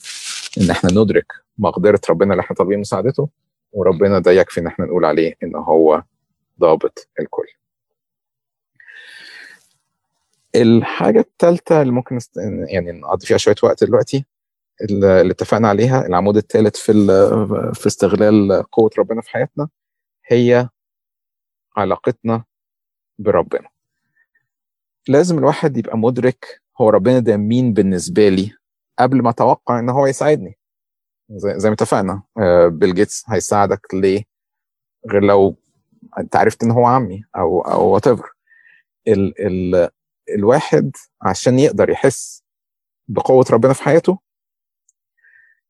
إن 0.61 0.69
إحنا 0.69 0.89
ندرك 0.91 1.25
مقدرة 1.57 2.01
ربنا 2.09 2.31
اللي 2.33 2.41
إحنا 2.41 2.55
طالبين 2.55 2.79
مساعدته 2.79 3.29
وربنا 3.71 4.19
ده 4.19 4.31
يكفي 4.31 4.59
إن 4.59 4.67
إحنا 4.67 4.85
نقول 4.85 5.05
عليه 5.05 5.33
إن 5.43 5.55
هو 5.55 6.03
ضابط 6.59 7.07
الكل 7.19 7.47
الحاجة 10.55 11.19
الثالثة 11.19 11.81
اللي 11.81 11.93
ممكن. 11.93 12.19
يعني 12.67 12.91
نقضي 12.91 13.25
فيها 13.25 13.37
شوية 13.37 13.55
وقت 13.63 13.83
دلوقتي 13.83 14.25
اللي 14.81 15.31
اتفقنا 15.31 15.67
عليها 15.69 16.05
العمود 16.05 16.37
الثالث 16.37 16.75
في. 16.75 16.93
في 17.73 17.87
استغلال 17.87 18.63
قوة 18.71 18.89
ربنا 18.99 19.21
في 19.21 19.29
حياتنا 19.29 19.69
هي 20.27 20.69
علاقتنا 21.77 22.43
بربنا. 23.19 23.69
لازم 25.07 25.37
الواحد 25.37 25.77
يبقى 25.77 25.97
مدرك 25.97 26.61
هو 26.81 26.89
ربنا 26.89 27.19
ده 27.19 27.37
مين 27.37 27.73
بالنسبة 27.73 28.29
لي 28.29 28.51
قبل 28.99 29.21
ما 29.21 29.29
أتوقع 29.29 29.79
إن 29.79 29.89
هو 29.89 30.07
يساعدني. 30.07 30.57
زي, 31.31 31.59
زي 31.59 31.69
ما 31.69 31.73
اتفقنا 31.75 32.23
بيل 32.67 32.93
جيتس 32.95 33.23
هيساعدك 33.29 33.93
ليه؟ 33.93 34.23
غير 35.11 35.23
لو 35.23 35.55
أنت 36.19 36.35
عرفت 36.35 36.63
إن 36.63 36.71
هو 36.71 36.85
عمي 36.85 37.23
أو 37.35 37.61
أو 37.61 37.87
whatever 37.89 38.29
ال 39.07 39.41
ال 39.47 39.89
الواحد 40.35 40.91
عشان 41.21 41.59
يقدر 41.59 41.89
يحس 41.89 42.43
بقوة 43.07 43.45
ربنا 43.51 43.73
في 43.73 43.83
حياته 43.83 44.19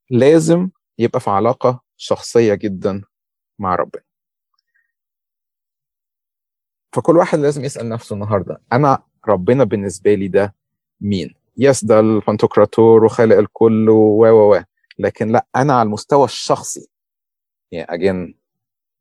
لازم 0.09 0.69
يبقى 0.97 1.19
في 1.19 1.29
علاقة 1.29 1.81
شخصية 1.97 2.53
جدا 2.53 3.03
مع 3.59 3.75
ربنا. 3.75 4.03
فكل 6.93 7.17
واحد 7.17 7.39
لازم 7.39 7.63
يسأل 7.65 7.89
نفسه 7.89 8.13
النهاردة 8.13 8.61
أنا 8.73 9.03
ربنا 9.27 9.63
بالنسبة 9.63 10.13
لي 10.13 10.27
ده 10.27 10.55
مين؟ 11.01 11.35
يس 11.57 11.85
ده 11.85 11.99
البنتوكراتور 11.99 13.05
وخالق 13.05 13.37
الكل 13.37 13.89
و 13.89 13.95
و 14.25 14.53
و 14.55 14.63
لكن 14.99 15.27
لا 15.31 15.45
أنا 15.55 15.73
على 15.73 15.87
المستوى 15.87 16.25
الشخصي. 16.25 16.89
يعني 17.71 17.93
أجين 17.93 18.39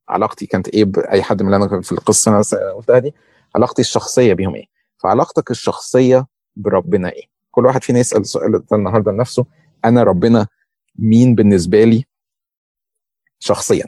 علاقتي 0.09 0.47
كانت 0.47 0.69
إيه 0.69 0.85
بأي 0.85 1.23
حد 1.23 1.43
من 1.43 1.55
اللي 1.55 1.67
أنا 1.67 1.81
في 1.83 1.93
القصة 1.93 2.31
أنا 2.31 2.73
قلتها 2.77 2.99
دي؟ 2.99 3.15
علاقتي 3.57 3.83
الشخصية 3.83 4.35
بيهم 4.35 4.55
إيه؟ 4.55 4.67
فعلاقتك 4.99 5.51
الشخصية 5.51 6.27
بربنا 6.57 7.11
إيه؟ 7.13 7.25
كل 7.51 7.67
واحد 7.67 7.83
فينا 7.85 7.99
يسأل 7.99 8.21
السؤال 8.21 8.53
ده 8.53 8.77
النهاردة 8.77 9.13
لنفسه 9.13 9.47
أنا 9.85 10.03
ربنا 10.03 10.47
مين 10.99 11.35
بالنسبة 11.35 11.85
لي 11.85 12.05
شخصيا. 13.39 13.85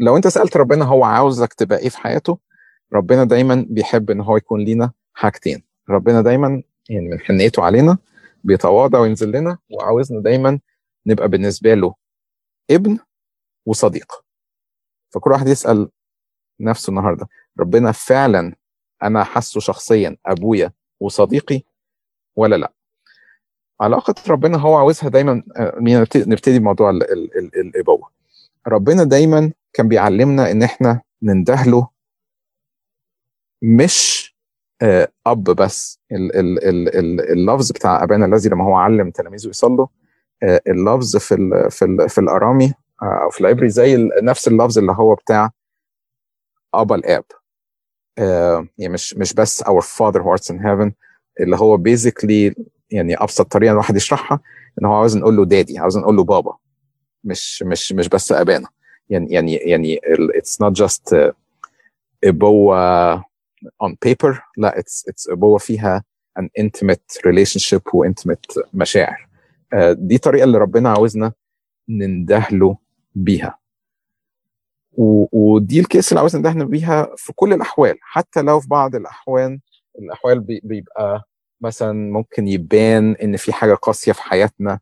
لو 0.00 0.16
أنت 0.16 0.26
سألت 0.28 0.56
ربنا 0.56 0.84
هو 0.84 1.04
عاوزك 1.04 1.52
تبقى 1.52 1.78
إيه 1.78 1.88
في 1.88 1.98
حياته 1.98 2.38
ربنا 2.92 3.24
دايما 3.24 3.66
بيحب 3.70 4.10
إن 4.10 4.20
هو 4.20 4.36
يكون 4.36 4.60
لينا 4.60 4.92
حاجتين. 5.14 5.62
ربنا 5.88 6.20
دايما 6.22 6.62
يعني 6.88 7.08
من 7.08 7.20
حنيته 7.20 7.62
علينا 7.64 7.98
بيتواضع 8.44 8.98
وينزل 8.98 9.30
لنا 9.32 9.58
وعاوزنا 9.70 10.20
دايما 10.20 10.60
نبقى 11.06 11.28
بالنسبة 11.28 11.74
له 11.74 11.94
ابن 12.70 12.98
وصديق. 13.66 14.24
فكل 15.10 15.30
واحد 15.30 15.48
يسأل 15.48 15.90
نفسه 16.60 16.90
النهاردة 16.90 17.28
ربنا 17.60 17.92
فعلا 17.92 18.54
أنا 19.02 19.24
حاسه 19.24 19.60
شخصيا 19.60 20.16
أبويا 20.26 20.72
وصديقي 21.00 21.62
ولا 22.36 22.56
لأ؟ 22.56 22.72
علاقة 23.82 24.14
ربنا 24.28 24.58
هو 24.58 24.76
عاوزها 24.76 25.08
دايما 25.08 25.42
نبتدي 26.16 26.58
بموضوع 26.58 26.90
الإبوة 27.56 28.10
ربنا 28.68 29.04
دايما 29.04 29.52
كان 29.72 29.88
بيعلمنا 29.88 30.50
إن 30.50 30.62
إحنا 30.62 31.00
نندهله 31.22 31.88
مش 33.62 34.32
أب 35.26 35.44
بس. 35.44 36.00
اللفظ 37.32 37.72
بتاع 37.72 38.02
أبانا 38.04 38.26
الذي 38.26 38.48
لما 38.48 38.64
هو 38.64 38.74
علم 38.74 39.10
تلاميذه 39.10 39.48
يصلوا 39.48 39.86
اللفظ 40.42 41.16
في 41.16 41.34
ال 41.34 41.70
في 41.70 41.84
ال 41.84 42.08
في 42.08 42.18
الأرامي 42.18 42.74
أو 43.02 43.30
في 43.30 43.40
العبري 43.40 43.68
زي 43.68 44.10
نفس 44.22 44.48
اللفظ 44.48 44.78
اللي 44.78 44.92
هو 44.92 45.14
بتاع 45.14 45.50
ابا 46.74 46.94
الآب. 46.94 47.24
يعني 48.78 48.92
مش 48.92 49.14
مش 49.16 49.34
بس 49.34 49.62
our 49.62 49.82
father 49.82 50.18
who 50.20 50.36
arts 50.36 50.54
in 50.54 50.58
heaven 50.58 50.90
اللي 51.40 51.56
هو 51.56 51.78
basically 51.78 52.54
يعني 52.92 53.14
أبسط 53.14 53.52
طريقة 53.52 53.72
الواحد 53.72 53.96
يشرحها 53.96 54.40
إن 54.82 54.86
هو 54.86 54.94
عاوز 54.94 55.16
نقول 55.16 55.36
له 55.36 55.44
دادي 55.44 55.78
عاوز 55.78 55.98
نقول 55.98 56.16
له 56.16 56.24
بابا 56.24 56.56
مش 57.24 57.62
مش 57.62 57.92
مش 57.92 58.08
بس 58.08 58.32
أبانا. 58.32 58.68
يعني 59.10 59.26
يعني 59.32 59.54
يعني 59.54 60.00
it's 60.38 60.66
not 60.66 60.72
just 60.84 61.32
ابوه 62.24 63.20
on 63.84 63.90
paper 64.06 64.36
لا 64.56 64.74
it's 64.80 65.10
it's 65.10 65.32
ابوه 65.32 65.58
فيها 65.58 66.04
an 66.38 66.44
intimate 66.60 67.18
relationship 67.28 67.94
و 67.94 68.06
intimate 68.08 68.62
مشاعر 68.74 69.28
دي 69.92 70.14
الطريقة 70.14 70.44
اللي 70.44 70.58
ربنا 70.58 70.90
عاوزنا 70.90 71.32
نندهله 71.88 72.76
بيها. 73.14 73.58
ودي 75.32 75.80
الكيس 75.80 76.08
اللي 76.08 76.20
عاوزنا 76.20 76.40
ندهله 76.40 76.64
بيها 76.64 77.08
في 77.16 77.32
كل 77.32 77.52
الأحوال 77.52 77.96
حتى 78.00 78.42
لو 78.42 78.60
في 78.60 78.68
بعض 78.68 78.94
الأحوال 78.94 79.60
الاحوال 79.98 80.40
بيبقى 80.40 81.22
مثلا 81.62 81.92
ممكن 82.12 82.48
يبان 82.48 83.12
إن 83.22 83.36
في 83.36 83.52
حاجة 83.52 83.74
قاسية 83.74 84.12
في 84.12 84.22
حياتنا 84.22 84.80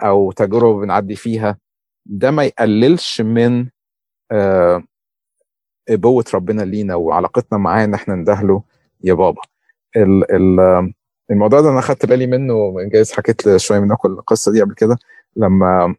أو 0.00 0.32
تجربه 0.32 0.80
بنعدي 0.80 1.16
فيها 1.16 1.58
ده 2.06 2.30
ما 2.30 2.44
يقللش 2.44 3.20
من 3.20 3.66
ابوه 5.88 6.24
ربنا 6.34 6.62
لينا 6.62 6.94
وعلاقتنا 6.94 7.58
معاه 7.58 7.84
إن 7.84 7.94
إحنا 7.94 8.14
ندهله 8.14 8.62
يا 9.04 9.14
بابا. 9.14 9.42
ال 9.96 10.32
ال 10.32 10.92
الموضوع 11.30 11.60
ده 11.60 11.70
أنا 11.70 11.80
خدت 11.80 12.06
بالي 12.06 12.26
منه 12.26 12.74
جايز 12.92 13.12
حكيت 13.12 13.56
شوية 13.56 13.78
منكم 13.80 14.08
القصة 14.12 14.52
دي 14.52 14.62
قبل 14.62 14.74
كده 14.74 14.98
لما 15.36 15.94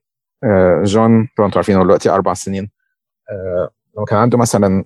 جون 0.84 1.30
طبعا 1.38 1.48
أنتوا 1.48 1.58
عارفين 1.60 1.76
هو 1.76 1.84
دلوقتي 1.84 2.10
أربع 2.10 2.34
سنين 2.34 2.70
لما 3.98 4.06
كان 4.08 4.20
عنده 4.20 4.38
مثلا 4.38 4.86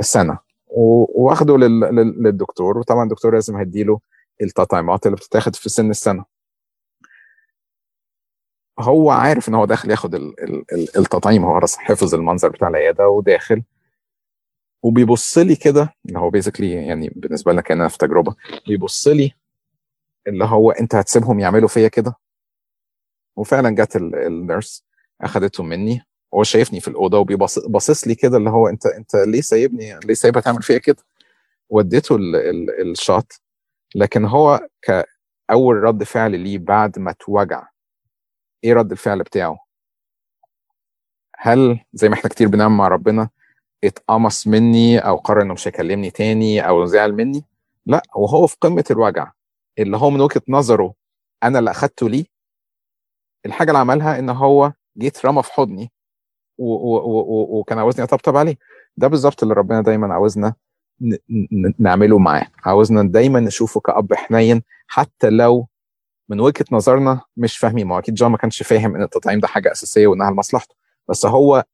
سنة 0.00 0.38
وأخده 0.68 1.56
للدكتور 1.58 2.78
وطبعا 2.78 3.04
الدكتور 3.04 3.34
لازم 3.34 3.56
هيديله 3.56 4.00
التطعيمات 4.42 5.06
اللي 5.06 5.16
بتتاخد 5.16 5.56
في 5.56 5.68
سن 5.68 5.90
السنة. 5.90 6.24
هو 8.78 9.10
عارف 9.10 9.48
إن 9.48 9.54
هو 9.54 9.64
داخل 9.64 9.90
ياخد 9.90 10.14
التطعيم 10.96 11.44
هو 11.44 11.60
حفظ 11.78 12.14
المنظر 12.14 12.48
بتاع 12.48 12.68
العيادة 12.68 13.08
وداخل. 13.08 13.62
وبيبص 14.82 15.38
لي 15.38 15.56
كده 15.56 15.94
اللي 16.06 16.18
هو 16.18 16.30
basically 16.30 16.72
يعني 16.72 17.12
بالنسبة 17.16 17.52
لنا 17.52 17.60
كأننا 17.60 17.88
في 17.88 17.98
تجربة 17.98 18.34
بيبص 18.68 19.08
لي 19.08 19.32
اللي 20.28 20.44
هو 20.44 20.70
أنت 20.70 20.94
هتسيبهم 20.94 21.40
يعملوا 21.40 21.68
فيا 21.68 21.88
كده؟ 21.88 22.14
وفعلا 23.36 23.70
جت 23.70 23.96
ال 23.96 24.11
nurse 24.11 24.84
اخذتهم 25.20 25.68
مني 25.68 26.02
هو 26.34 26.42
شايفني 26.42 26.80
في 26.80 26.88
الأوضة 26.88 27.18
وبيبصص 27.18 28.06
لي 28.08 28.14
كده 28.14 28.36
اللي 28.36 28.50
هو 28.50 28.68
أنت 28.68 28.86
أنت 28.86 29.16
ليه 29.16 29.40
سايبني 29.40 29.98
ليه 30.04 30.14
سايبها 30.14 30.40
تعمل 30.42 30.62
فيا 30.62 30.78
كده؟ 30.78 31.02
وديته 31.70 32.16
ال 32.82 32.92
shot. 32.92 33.40
لكن 33.96 34.24
هو 34.24 34.68
كأول 34.82 35.76
رد 35.76 36.04
فعل 36.04 36.40
ليه 36.40 36.58
بعد 36.58 36.98
ما 36.98 37.10
اتوجع 37.10 37.68
إيه 38.64 38.74
رد 38.74 38.90
الفعل 38.92 39.22
بتاعه؟ 39.22 39.58
هل 41.38 41.80
زي 41.92 42.08
ما 42.08 42.14
إحنا 42.14 42.30
كتير 42.30 42.48
بنعمل 42.48 42.74
مع 42.74 42.88
ربنا 42.88 43.28
اتقمص 43.84 44.46
مني 44.46 44.98
أو 44.98 45.16
قرر 45.16 45.42
إنه 45.42 45.52
مش 45.54 45.68
هيكلمني 45.68 46.10
تاني 46.10 46.68
أو 46.68 46.84
زعل 46.84 47.12
مني؟ 47.12 47.44
لا 47.86 48.02
وهو 48.16 48.46
في 48.46 48.56
قمة 48.60 48.84
الوجع. 48.90 49.32
اللي 49.78 49.96
هو 49.96 50.10
من 50.10 50.20
وجهة 50.20 50.42
نظره 50.48 50.94
أنا 51.42 51.58
اللي 51.58 51.70
أخدته 51.70 52.08
ليه 52.08 52.24
الحاجة 53.46 53.68
اللي 53.68 53.78
عملها 53.78 54.18
إن 54.18 54.30
هو 54.30 54.72
جيت 54.98 55.26
رمى 55.26 55.42
في 55.42 55.52
حضني 55.52 55.92
وكان 56.58 57.78
عاوزني 57.78 58.04
أطبطب 58.04 58.36
عليه. 58.36 58.56
ده 58.96 59.08
بالظبط 59.08 59.42
اللي 59.42 59.54
ربنا 59.54 59.80
دايما 59.80 60.14
عاوزنا 60.14 60.54
نعمله 61.78 62.18
معاه. 62.18 62.46
عاوزنا 62.64 63.02
دايما 63.02 63.40
نشوفه 63.40 63.80
كأب 63.80 64.14
حنين 64.14 64.62
حتى 64.86 65.30
لو 65.30 65.66
من 66.28 66.40
وجهة 66.40 66.64
نظرنا 66.72 67.20
مش 67.36 67.58
فاهمين 67.58 67.86
ما 67.86 67.98
أكيد 67.98 68.14
جون 68.14 68.30
ما 68.30 68.36
كانش 68.36 68.62
فاهم 68.62 68.94
إن 68.96 69.02
التطعيم 69.02 69.40
ده 69.40 69.48
حاجة 69.48 69.72
أساسية 69.72 70.06
وإنها 70.06 70.30
لمصلحته. 70.30 70.74
بس 71.08 71.26
هو 71.26 71.64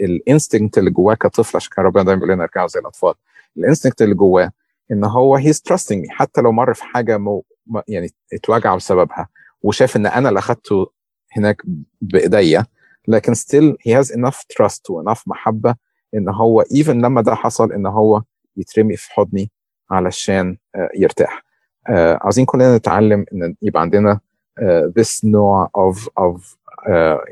ال 0.00 0.09
instinct 0.09 0.78
اللي 0.78 0.90
جواه 0.90 1.14
كطفل 1.14 1.56
عشان 1.56 1.70
كان 1.76 1.84
ربنا 1.84 2.02
دايما 2.04 2.20
بيقول 2.20 2.34
لنا 2.34 2.44
ارجعوا 2.44 2.68
زي 2.68 2.80
الأطفال. 2.80 3.14
ال 3.56 3.61
instinct 3.61 4.02
اللي 4.02 4.14
جواه 4.14 4.50
إن 4.92 5.04
هو 5.04 5.36
he's 5.36 5.62
trusting 5.62 6.00
me 6.02 6.10
حتى 6.10 6.40
لو 6.40 6.52
مر 6.52 6.74
في 6.74 6.84
حاجة 6.84 7.18
مو 7.18 7.44
يعني 7.88 8.10
اتوجع 8.32 8.76
بسببها 8.76 9.28
وشاف 9.62 9.96
إن 9.96 10.06
أنا 10.06 10.28
اللي 10.28 10.38
أخدته 10.38 10.90
هناك 11.32 11.62
بإيديا 12.00 12.66
لكن 13.08 13.34
still 13.34 13.74
he 13.88 13.92
has 14.02 14.10
enough 14.10 14.38
trust 14.54 14.90
و 14.90 15.04
enough 15.04 15.22
محبة 15.26 15.74
إن 16.14 16.28
هو 16.28 16.62
even 16.62 16.88
لما 16.90 17.20
ده 17.22 17.34
حصل 17.34 17.72
إن 17.72 17.86
هو 17.86 18.22
يترمي 18.56 18.96
في 18.96 19.12
حضني 19.12 19.50
علشان 19.90 20.56
uh, 20.76 20.80
يرتاح 20.94 21.42
uh, 21.88 21.92
عاوزين 21.92 22.44
كلنا 22.44 22.76
نتعلم 22.76 23.24
إن 23.32 23.54
يبقى 23.62 23.82
عندنا 23.82 24.20
uh, 24.60 24.92
this 25.00 25.24
نوع 25.24 25.70
of 25.78 25.96
of 26.20 26.56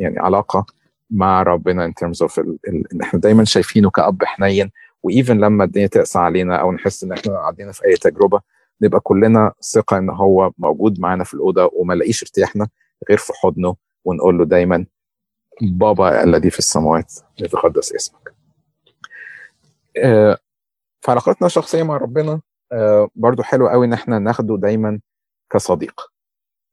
يعني 0.00 0.18
علاقة 0.18 0.66
مع 1.10 1.42
ربنا 1.42 1.88
in 1.90 2.04
terms 2.04 2.26
of 2.26 2.38
إن 2.68 3.00
إحنا 3.02 3.20
دايما 3.20 3.44
شايفينه 3.44 3.90
كأب 3.90 4.24
حنين 4.24 4.70
وإيفن 5.02 5.38
لما 5.40 5.64
الدنيا 5.64 5.86
تقسى 5.86 6.18
علينا 6.18 6.56
أو 6.56 6.72
نحس 6.72 7.04
إن 7.04 7.12
إحنا 7.12 7.38
عدينا 7.38 7.72
في 7.72 7.84
أي 7.86 7.94
تجربة 7.96 8.40
نبقى 8.82 9.00
كلنا 9.00 9.52
ثقة 9.74 9.98
إن 9.98 10.10
هو 10.10 10.50
موجود 10.58 11.00
معانا 11.00 11.24
في 11.24 11.34
الأوضة 11.34 11.70
وما 11.72 11.94
لاقيش 11.94 12.22
ارتياحنا 12.22 12.68
غير 13.08 13.18
في 13.18 13.32
حضنه 13.42 13.76
ونقول 14.04 14.38
له 14.38 14.44
دايما 14.44 14.86
بابا 15.62 16.24
الذي 16.24 16.50
في 16.50 16.58
السماوات 16.58 17.12
يتقدس 17.40 17.92
اسمك. 17.94 18.25
آه، 20.04 20.38
في 21.00 21.10
علاقتنا 21.10 21.46
الشخصية 21.46 21.82
مع 21.82 21.96
ربنا 21.96 22.40
آه، 22.72 23.08
برضو 23.14 23.42
حلو 23.42 23.68
قوي 23.68 23.86
إن 23.86 23.92
إحنا 23.92 24.18
ناخده 24.18 24.56
دايما 24.56 25.00
كصديق. 25.52 26.00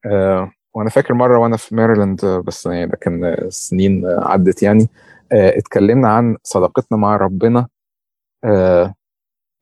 آه، 0.06 0.52
وأنا 0.74 0.90
فاكر 0.90 1.14
مرة 1.14 1.40
وأنا 1.40 1.58
في 1.58 1.76
ميرلاند 1.76 2.26
بس 2.26 2.66
يعني 2.66 2.88
ده 2.88 2.98
كان 2.98 3.38
سنين 3.50 4.04
عدت 4.08 4.64
يعني 4.64 4.88
اتكلمنا 5.32 6.10
عن 6.10 6.38
صداقتنا 6.44 6.98
مع 6.98 7.16
ربنا 7.18 7.68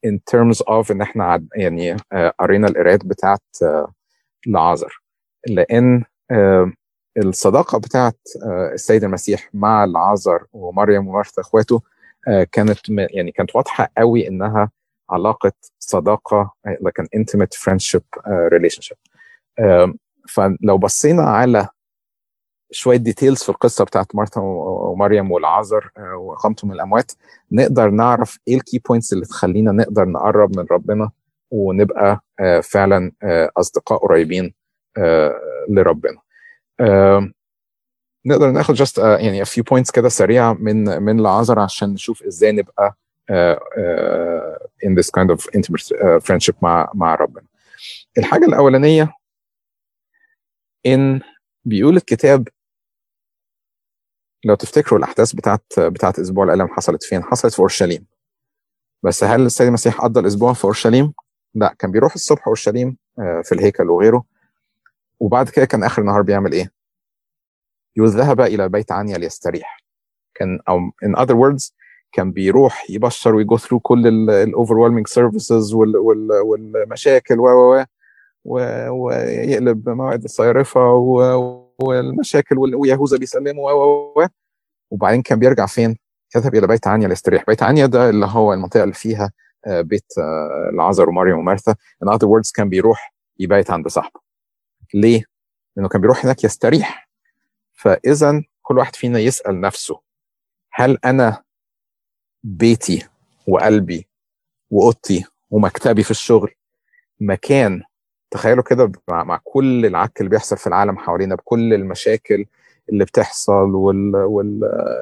in 0.07 0.17
terms 0.31 0.57
of 0.69 0.91
إن 0.91 1.01
إحنا 1.01 1.45
يعني 1.55 1.97
قرينا 2.39 2.67
القراءات 2.67 3.05
بتاعت 3.05 3.41
لعازر 4.47 5.01
لأن 5.47 6.03
الصداقة 7.17 7.77
بتاعت 7.77 8.19
السيد 8.73 9.03
المسيح 9.03 9.49
مع 9.53 9.83
لعازر 9.83 10.45
ومريم 10.53 11.07
ومرثا 11.07 11.41
أخواته 11.41 11.81
كانت 12.51 12.79
يعني 12.89 13.31
كانت 13.31 13.55
واضحة 13.55 13.89
قوي 13.97 14.27
إنها 14.27 14.71
علاقة 15.09 15.51
صداقة 15.79 16.51
like 16.67 17.03
an 17.03 17.07
intimate 17.19 17.57
friendship 17.57 18.03
relationship. 18.53 18.97
فلو 20.29 20.77
بصينا 20.77 21.23
على 21.23 21.67
شوية 22.71 22.97
details 22.97 23.43
في 23.43 23.49
القصة 23.49 23.85
بتاعت 23.85 24.15
مرثا 24.15 24.41
ومريم 24.41 25.31
ولعازر 25.31 25.91
وقيامته 26.15 26.67
من 26.67 26.73
الأموات 26.73 27.11
نقدر 27.51 27.89
نعرف 27.89 28.39
إيه 28.47 28.55
ال 28.55 28.61
key 28.61 28.79
points 28.79 29.13
اللي 29.13 29.25
تخلينا 29.25 29.71
نقدر 29.71 30.05
نقرب 30.05 30.57
من 30.57 30.65
ربنا 30.71 31.11
ونبقى 31.51 32.23
فعلا 32.63 33.11
أصدقاء 33.57 33.99
قريبين 33.99 34.53
لربنا. 35.69 36.17
نقدر 38.25 38.51
ناخد 38.51 38.73
جاست 38.73 38.97
يعني 38.97 39.45
a 39.45 39.47
few 39.47 39.63
points 39.73 39.91
كده 39.93 40.09
سريعة 40.09 40.53
من 40.53 41.01
من 41.03 41.19
العذر 41.19 41.59
عشان 41.59 41.89
نشوف 41.89 42.23
إزاي 42.23 42.51
نبقى 42.51 42.97
in 44.85 44.95
this 44.99 45.09
kind 45.19 45.29
of 45.35 45.39
intimate 45.57 45.93
friendship 46.19 46.55
مع 46.61 46.91
مع 46.93 47.15
ربنا 47.15 47.45
الحاجة 48.17 48.45
الأولانية 48.45 49.13
إن 50.85 51.21
بيقول 51.65 51.97
الكتاب 51.97 52.47
لو 54.45 54.55
تفتكروا 54.55 54.99
الأحداث 54.99 55.33
بتاعت 55.35 55.63
بتاعت 55.77 56.19
أسبوع 56.19 56.43
الألم 56.43 56.67
حصلت 56.67 57.03
فين؟ 57.03 57.23
حصلت 57.23 57.53
في 57.53 57.59
أورشليم. 57.59 58.05
بس 59.03 59.23
هل 59.23 59.45
السيد 59.45 59.67
المسيح 59.67 60.01
قضى 60.01 60.19
الأسبوع 60.19 60.53
في 60.53 60.63
أورشليم؟ 60.65 61.13
لا 61.55 61.75
كان 61.79 61.91
بيروح 61.91 62.13
الصبح 62.13 62.47
أورشليم 62.47 62.97
في 63.43 63.51
الهيكل 63.51 63.89
وغيره 63.89 64.23
وبعد 65.19 65.49
كده 65.49 65.65
كان 65.65 65.83
آخر 65.83 66.01
النهار 66.01 66.21
بيعمل 66.21 66.51
إيه؟ 66.53 66.71
يذهب 67.97 68.41
إلى 68.41 68.69
بيت 68.69 68.91
عنيا 68.91 69.17
ليستريح. 69.17 69.83
كان 70.35 70.59
أو 70.69 70.79
in 71.05 71.19
other 71.19 71.35
words 71.35 71.73
كان 72.13 72.31
بيروح 72.31 72.89
يبشر 72.89 73.35
ويجو 73.35 73.57
ثرو 73.57 73.79
كل 73.79 74.29
ال 74.29 74.44
over 74.44 75.03
services 75.05 75.73
والمشاكل 75.73 77.39
و 77.39 77.83
ويقلب 78.45 79.89
موائد 79.89 80.23
الصيارفة 80.23 80.93
والمشاكل 81.79 82.57
ويهوذا 82.57 83.17
بيسلمه 83.17 83.71
و 83.71 84.27
وبعدين 84.91 85.21
كان 85.21 85.39
بيرجع 85.39 85.65
فين؟ 85.65 85.97
يذهب 86.35 86.55
إلى 86.55 86.67
بيت 86.67 86.87
عنيا 86.87 87.07
ليستريح، 87.07 87.43
بيت 87.47 87.63
عنيا 87.63 87.85
ده 87.85 88.09
اللي 88.09 88.25
هو 88.29 88.53
المنطقة 88.53 88.83
اللي 88.83 88.93
فيها 88.93 89.31
بيت 89.67 90.13
العذر 90.73 91.09
ومريم 91.09 91.37
ومرثا، 91.37 91.75
in 92.05 92.07
other 92.07 92.27
words 92.27 92.51
كان 92.55 92.69
بيروح 92.69 93.13
يبيت 93.39 93.71
عند 93.71 93.87
صاحبه. 93.87 94.19
ليه؟ 94.93 95.23
لأنه 95.75 95.89
كان 95.89 96.01
بيروح 96.01 96.25
هناك 96.25 96.43
يستريح. 96.43 97.10
فإذا 97.81 98.43
كل 98.61 98.77
واحد 98.77 98.95
فينا 98.95 99.19
يسأل 99.19 99.61
نفسه 99.61 99.99
هل 100.73 100.97
أنا 101.05 101.43
بيتي 102.43 103.07
وقلبي 103.47 104.07
وأوضتي 104.71 105.25
ومكتبي 105.49 106.03
في 106.03 106.11
الشغل 106.11 106.51
مكان 107.19 107.83
تخيلوا 108.31 108.63
كده 108.63 108.91
مع, 109.07 109.39
كل 109.43 109.85
العك 109.85 110.19
اللي 110.19 110.29
بيحصل 110.29 110.57
في 110.57 110.67
العالم 110.67 110.97
حوالينا 110.97 111.35
بكل 111.35 111.73
المشاكل 111.73 112.45
اللي 112.89 113.05
بتحصل 113.05 113.75
وال... 113.75 114.15
وال... 114.15 114.59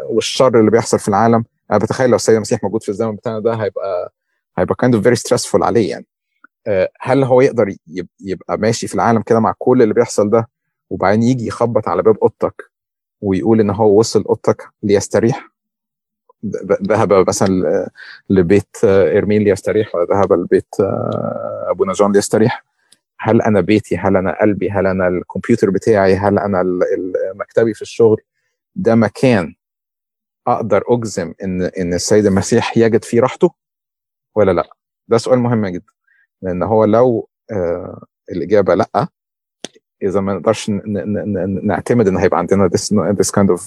والشر 0.10 0.60
اللي 0.60 0.72
بيحصل 0.72 1.00
في 1.00 1.08
العالم 1.08 1.46
أنا 1.72 1.80
بتخيل 1.80 2.10
لو 2.10 2.16
السيد 2.16 2.36
المسيح 2.36 2.64
موجود 2.64 2.84
في 2.84 2.90
الزمن 2.90 3.16
بتاعنا 3.16 3.40
ده 3.40 3.54
هيبقى 3.54 4.14
هيبقى 4.58 4.76
kind 4.86 4.94
of 4.96 5.04
very 5.04 5.20
stressful 5.22 5.62
عليه 5.64 5.90
يعني. 5.90 6.06
هل 7.02 7.24
هو 7.24 7.42
يقدر 7.42 7.76
يبقى 8.20 8.58
ماشي 8.58 8.88
في 8.88 8.96
العالم 8.96 9.22
كده 9.22 9.40
مع 9.40 9.54
كل 9.58 9.82
اللي 9.82 9.94
بيحصل 9.94 10.30
ده 10.30 10.50
وبعدين 10.90 11.24
يجي 11.24 11.48
يخبط 11.48 11.88
على 11.88 12.04
باب 12.04 12.18
أوضتك 12.22 12.69
ويقول 13.22 13.60
إن 13.60 13.70
هو 13.70 14.00
وصل 14.00 14.24
أوضتك 14.24 14.70
ليستريح. 14.84 15.50
ذهب 16.84 17.14
مثلا 17.28 17.90
لبيت 18.30 18.78
إرمين 18.84 19.42
ليستريح 19.42 19.96
ولا 19.96 20.06
ذهب 20.06 20.34
لبيت 20.34 20.76
ابونا 21.70 21.94
جون 21.94 22.12
ليستريح. 22.12 22.66
هل 23.20 23.42
أنا 23.42 23.62
بيتي؟ 23.62 23.98
هل 23.98 24.18
أنا 24.18 24.42
قلبي؟ 24.42 24.70
هل 24.72 24.88
أنا 24.88 25.08
الكمبيوتر 25.08 25.70
بتاعي؟ 25.70 26.16
هل 26.16 26.40
أنا 26.40 26.64
مكتبي 27.36 27.74
في 27.74 27.82
الشغل؟ 27.82 28.22
ده 28.76 28.96
مكان 28.96 29.56
أقدر 30.48 30.84
أجزم 30.88 31.34
إن 31.44 31.62
إن 31.62 31.94
السيد 31.94 32.26
المسيح 32.26 32.78
يجد 32.78 33.04
فيه 33.04 33.22
راحته 33.22 33.52
ولا 34.36 34.52
لأ؟ 34.52 34.70
ده 35.08 35.18
سؤال 35.18 35.40
مهم 35.40 35.68
جدا. 35.68 35.94
لأن 36.42 36.64
هو 36.64 36.86
لو 36.86 37.30
آه 37.52 38.04
الإجابة 38.32 38.76
لأ 38.76 39.08
إذا 40.04 40.22
ما 40.22 40.34
نقدرش 40.34 40.70
نعتمد 41.64 42.08
ان 42.08 42.18
هيبقى 42.18 42.40
عندنا 42.40 42.70
this, 42.70 42.94
this 42.94 43.32
kind 43.32 43.50
of 43.58 43.62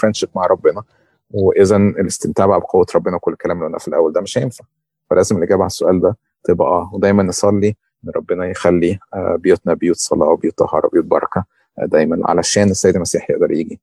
friendship 0.00 0.28
مع 0.36 0.46
ربنا 0.46 0.82
وإذا 1.30 1.76
الاستمتاع 1.76 2.46
بقى 2.46 2.60
بقوة 2.60 2.86
ربنا 2.94 3.16
وكل 3.16 3.32
الكلام 3.32 3.56
اللي 3.56 3.66
قلناه 3.66 3.78
في 3.78 3.88
الأول 3.88 4.12
ده 4.12 4.20
مش 4.20 4.38
هينفع 4.38 4.64
فلازم 5.10 5.36
الإجابة 5.36 5.62
على 5.62 5.66
السؤال 5.66 6.00
ده 6.00 6.16
تبقى 6.44 6.68
آه 6.68 6.90
ودايما 6.94 7.22
نصلي 7.22 7.76
إن 8.04 8.10
ربنا 8.16 8.46
يخلي 8.46 8.98
بيوتنا 9.16 9.74
بيوت 9.74 9.96
صلاة 9.96 10.26
وبيوت 10.28 10.58
طهارة 10.58 10.86
وبيوت 10.86 11.04
بركة 11.04 11.44
دايما 11.78 12.30
علشان 12.30 12.70
السيد 12.70 12.94
المسيح 12.94 13.30
يقدر 13.30 13.50
يجي 13.52 13.80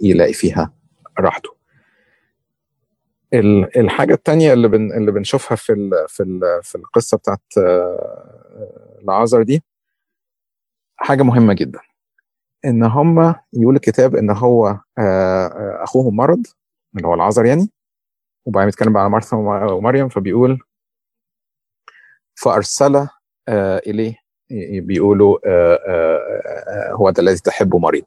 يلاقي 0.00 0.32
فيها 0.32 0.72
راحته. 1.18 1.50
الحاجة 3.76 4.14
الثانية 4.14 4.52
اللي 4.52 4.66
اللي 4.76 5.12
بنشوفها 5.12 5.56
في 5.56 5.90
في 6.08 6.40
في 6.62 6.74
القصة 6.74 7.16
بتاعت 7.16 7.40
العازر 9.04 9.42
دي 9.42 9.62
حاجة 11.00 11.22
مهمة 11.22 11.54
جدا. 11.54 11.80
إن 12.64 12.84
هم 12.84 13.34
يقول 13.52 13.76
الكتاب 13.76 14.16
إن 14.16 14.30
هو 14.30 14.80
اخوهم 15.82 16.16
مرض 16.16 16.46
اللي 16.96 17.08
هو 17.08 17.14
العازر 17.14 17.44
يعني. 17.44 17.70
وبعدين 18.46 18.66
بيتكلم 18.66 18.96
على 18.96 19.08
مرثا 19.08 19.36
ومريم 19.36 20.08
فبيقول 20.08 20.58
فأرسل 22.34 23.08
إليه 23.86 24.16
بيقولوا 24.80 25.38
هو 26.92 27.10
ده 27.10 27.22
الذي 27.22 27.38
تحبه 27.38 27.78
مريض. 27.78 28.04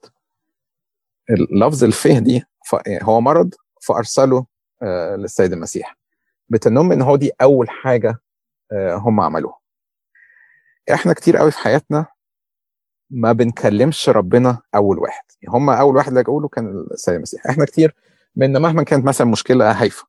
لفظ 1.51 1.83
الفه 1.83 2.19
دي 2.19 2.43
هو 2.87 3.21
مرض 3.21 3.53
فأرسله 3.81 4.45
للسيد 5.17 5.53
المسيح. 5.53 5.97
بتنم 6.49 6.91
إن 6.91 7.01
هو 7.01 7.15
دي 7.15 7.31
أول 7.41 7.69
حاجة 7.69 8.15
هم 8.73 9.21
عملوها. 9.21 9.59
إحنا 10.93 11.13
كتير 11.13 11.37
قوي 11.37 11.51
في 11.51 11.57
حياتنا 11.57 12.05
ما 13.11 13.31
بنكلمش 13.31 14.09
ربنا 14.09 14.59
أول 14.75 14.99
واحد. 14.99 15.23
هم 15.49 15.69
أول 15.69 15.95
واحد 15.95 16.07
اللي 16.07 16.23
له 16.27 16.47
كان 16.47 16.85
السيد 16.91 17.15
المسيح. 17.15 17.47
إحنا 17.47 17.65
كتير 17.65 17.95
من 18.35 18.57
مهما 18.57 18.83
كانت 18.83 19.05
مثلا 19.05 19.27
مشكلة 19.27 19.71
هايفة 19.71 20.07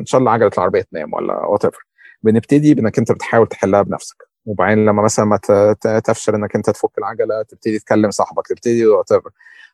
إن 0.00 0.06
شاء 0.06 0.18
الله 0.18 0.30
عجلة 0.32 0.50
العربية 0.58 0.82
تنام 0.82 1.14
ولا 1.14 1.46
what 1.46 1.62
بنبتدي 2.22 2.74
بإنك 2.74 2.98
أنت 2.98 3.12
بتحاول 3.12 3.46
تحلها 3.46 3.82
بنفسك. 3.82 4.16
وبعدين 4.44 4.86
لما 4.86 5.02
مثلا 5.02 5.24
ما 5.24 5.38
تفشل 6.04 6.34
إنك 6.34 6.56
أنت 6.56 6.70
تفك 6.70 6.98
العجلة 6.98 7.42
تبتدي 7.42 7.78
تكلم 7.78 8.10
صاحبك 8.10 8.46
تبتدي 8.46 8.86
what 8.86 9.08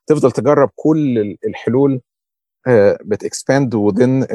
تفضل 0.06 0.32
تجرب 0.32 0.70
كل 0.76 1.36
الحلول 1.46 2.00
بت 3.04 3.22
expand 3.22 3.74
within 3.74 4.26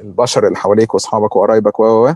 البشر 0.00 0.46
اللي 0.46 0.56
حواليك 0.56 0.94
وأصحابك 0.94 1.36
وقرايبك 1.36 1.80
و 1.80 1.84
و. 1.84 2.14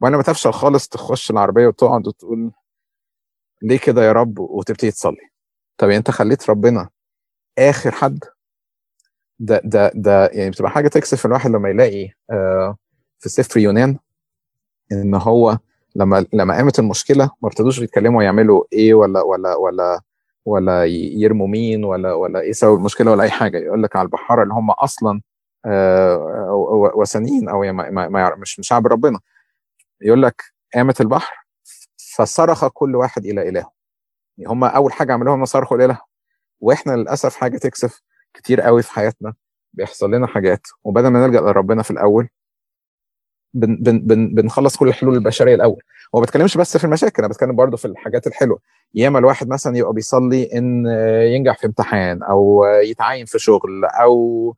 وأنا 0.00 0.16
ما 0.16 0.22
تفشل 0.22 0.52
خالص 0.52 0.88
تخش 0.88 1.30
العربية 1.30 1.66
وتقعد 1.66 2.06
وتقول 2.06 2.50
ليه 3.62 3.78
كده 3.78 4.04
يا 4.04 4.12
رب 4.12 4.38
وتبتدي 4.38 4.90
تصلي؟ 4.90 5.30
طب 5.78 5.90
انت 5.90 6.10
خليت 6.10 6.50
ربنا 6.50 6.88
آخر 7.58 7.90
حد؟ 7.92 8.18
ده 9.38 9.60
ده 9.64 9.90
ده 9.94 10.26
يعني 10.26 10.50
بتبقى 10.50 10.70
حاجة 10.70 10.88
تكسف 10.88 11.26
الواحد 11.26 11.50
لما 11.50 11.68
يلاقي 11.70 12.08
آه 12.30 12.76
في 13.18 13.28
سفر 13.28 13.60
يونان 13.60 13.98
إن 14.92 15.14
هو 15.14 15.58
لما 15.96 16.26
لما 16.32 16.54
قامت 16.56 16.78
المشكلة 16.78 17.24
ما 17.42 17.48
ابتدوش 17.48 17.78
يتكلموا 17.78 18.22
يعملوا 18.22 18.64
إيه 18.72 18.94
ولا 18.94 19.22
ولا 19.22 19.54
ولا 19.56 20.00
ولا 20.44 20.84
يرموا 20.86 21.46
مين 21.48 21.84
ولا 21.84 22.12
ولا 22.12 22.40
إيه 22.40 22.52
سبب 22.52 22.74
المشكلة 22.74 23.10
ولا 23.10 23.22
أي 23.22 23.30
حاجة. 23.30 23.58
يقول 23.58 23.82
لك 23.82 23.96
على 23.96 24.06
البحاره 24.06 24.42
اللي 24.42 24.54
هم 24.54 24.70
أصلا 24.70 25.20
آه 25.66 26.90
وثنيين 26.96 27.48
أو 27.48 27.60
ما 27.72 28.34
مش 28.36 28.58
مش 28.58 28.68
شعب 28.68 28.86
ربنا. 28.86 29.20
يقول 30.02 30.22
لك 30.22 30.42
قامت 30.74 31.00
البحر 31.00 31.34
فصرخ 32.16 32.66
كل 32.66 32.96
واحد 32.96 33.26
إلى 33.26 33.48
الهه 33.48 33.72
يعني 34.38 34.52
هم 34.52 34.64
أول 34.64 34.92
حاجة 34.92 35.12
عملوها 35.12 35.34
هم 35.36 35.44
صرخوا 35.44 35.76
الاله 35.76 36.00
وإحنا 36.60 36.92
للأسف 36.92 37.36
حاجة 37.36 37.58
تكسف 37.58 38.02
كتير 38.34 38.60
قوي 38.60 38.82
في 38.82 38.92
حياتنا. 38.92 39.34
بيحصل 39.72 40.10
لنا 40.14 40.26
حاجات. 40.26 40.60
وبدل 40.84 41.08
ما 41.08 41.26
نلجأ 41.26 41.40
لربنا 41.40 41.82
في 41.82 41.90
الأول 41.90 42.28
بن 43.54 43.76
بن 43.76 43.98
بن 44.00 44.34
بنخلص 44.34 44.76
كل 44.76 44.88
الحلول 44.88 45.14
البشرية 45.14 45.54
الأول. 45.54 45.82
وما 46.12 46.22
بتكلمش 46.22 46.56
بس 46.56 46.76
في 46.76 46.84
المشاكل 46.84 47.22
أنا 47.22 47.32
بتكلم 47.32 47.56
برضه 47.56 47.76
في 47.76 47.84
الحاجات 47.84 48.26
الحلوة. 48.26 48.58
ياما 48.94 49.18
الواحد 49.18 49.48
مثلا 49.48 49.76
يبقى 49.76 49.92
بيصلي 49.92 50.50
إن 50.58 50.86
ينجح 51.34 51.58
في 51.58 51.66
امتحان 51.66 52.22
أو 52.22 52.64
يتعين 52.64 53.26
في 53.26 53.38
شغل 53.38 53.84
أو 53.84 54.56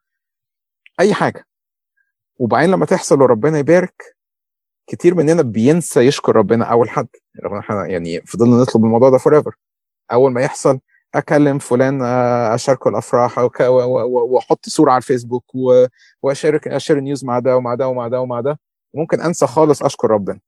أي 1.00 1.14
حاجة. 1.14 1.46
وبعدين 2.38 2.70
لما 2.70 2.86
تحصل 2.86 3.22
وربنا 3.22 3.58
يبارك 3.58 4.16
كتير 4.92 5.14
مننا 5.14 5.42
بينسى 5.42 6.00
يشكر 6.00 6.36
ربنا 6.36 6.64
أول 6.64 6.90
حد. 6.90 7.08
إحنا 7.58 7.86
يعني 7.86 8.20
فضلنا 8.20 8.56
نطلب 8.56 8.84
الموضوع 8.84 9.10
ده 9.10 9.18
forever 9.18 9.54
أول 10.12 10.32
ما 10.32 10.40
يحصل 10.40 10.80
أكلم 11.14 11.58
فلان 11.58 12.02
أشاركه 12.52 12.88
الأفراح 12.88 13.38
وأحط 13.38 14.68
صورة 14.68 14.90
على 14.90 14.98
الفيسبوك 14.98 15.44
وأشارك 16.22 16.68
أ 16.68 16.73
share 16.73 17.00
news 17.00 17.24
مع 17.24 17.38
ده 17.38 17.56
ومع 17.56 17.74
ده 17.74 17.88
ومع 17.88 18.08
ده 18.08 18.20
ومع 18.20 18.40
ده. 18.40 18.58
ممكن 18.94 19.20
أنسى 19.20 19.46
خالص 19.46 19.82
أشكر 19.82 20.10
ربنا. 20.10 20.40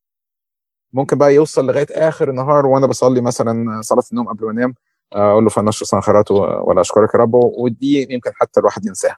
ممكن 0.93 1.19
بقى 1.19 1.35
يوصل 1.35 1.67
لغاية 1.67 1.87
آخر 1.91 2.31
النهار 2.31 2.67
وأنا 2.67 2.87
بصلي 2.87 3.21
مثلا 3.21 3.81
صلاة 3.83 4.03
النوم 4.13 4.29
قبل 4.29 4.45
ما 4.45 4.51
أنام 4.53 4.75
أقول 5.13 5.45
له 5.45 5.51
فنشر 5.51 5.87
سنخرات 5.87 6.31
ولا 6.31 6.81
أشكرك 6.81 7.15
يا 7.15 7.19
رب. 7.21 7.35
ودي 7.35 8.07
يمكن 8.11 8.31
حتى 8.35 8.61
الواحد 8.61 8.87
ينساها. 8.87 9.17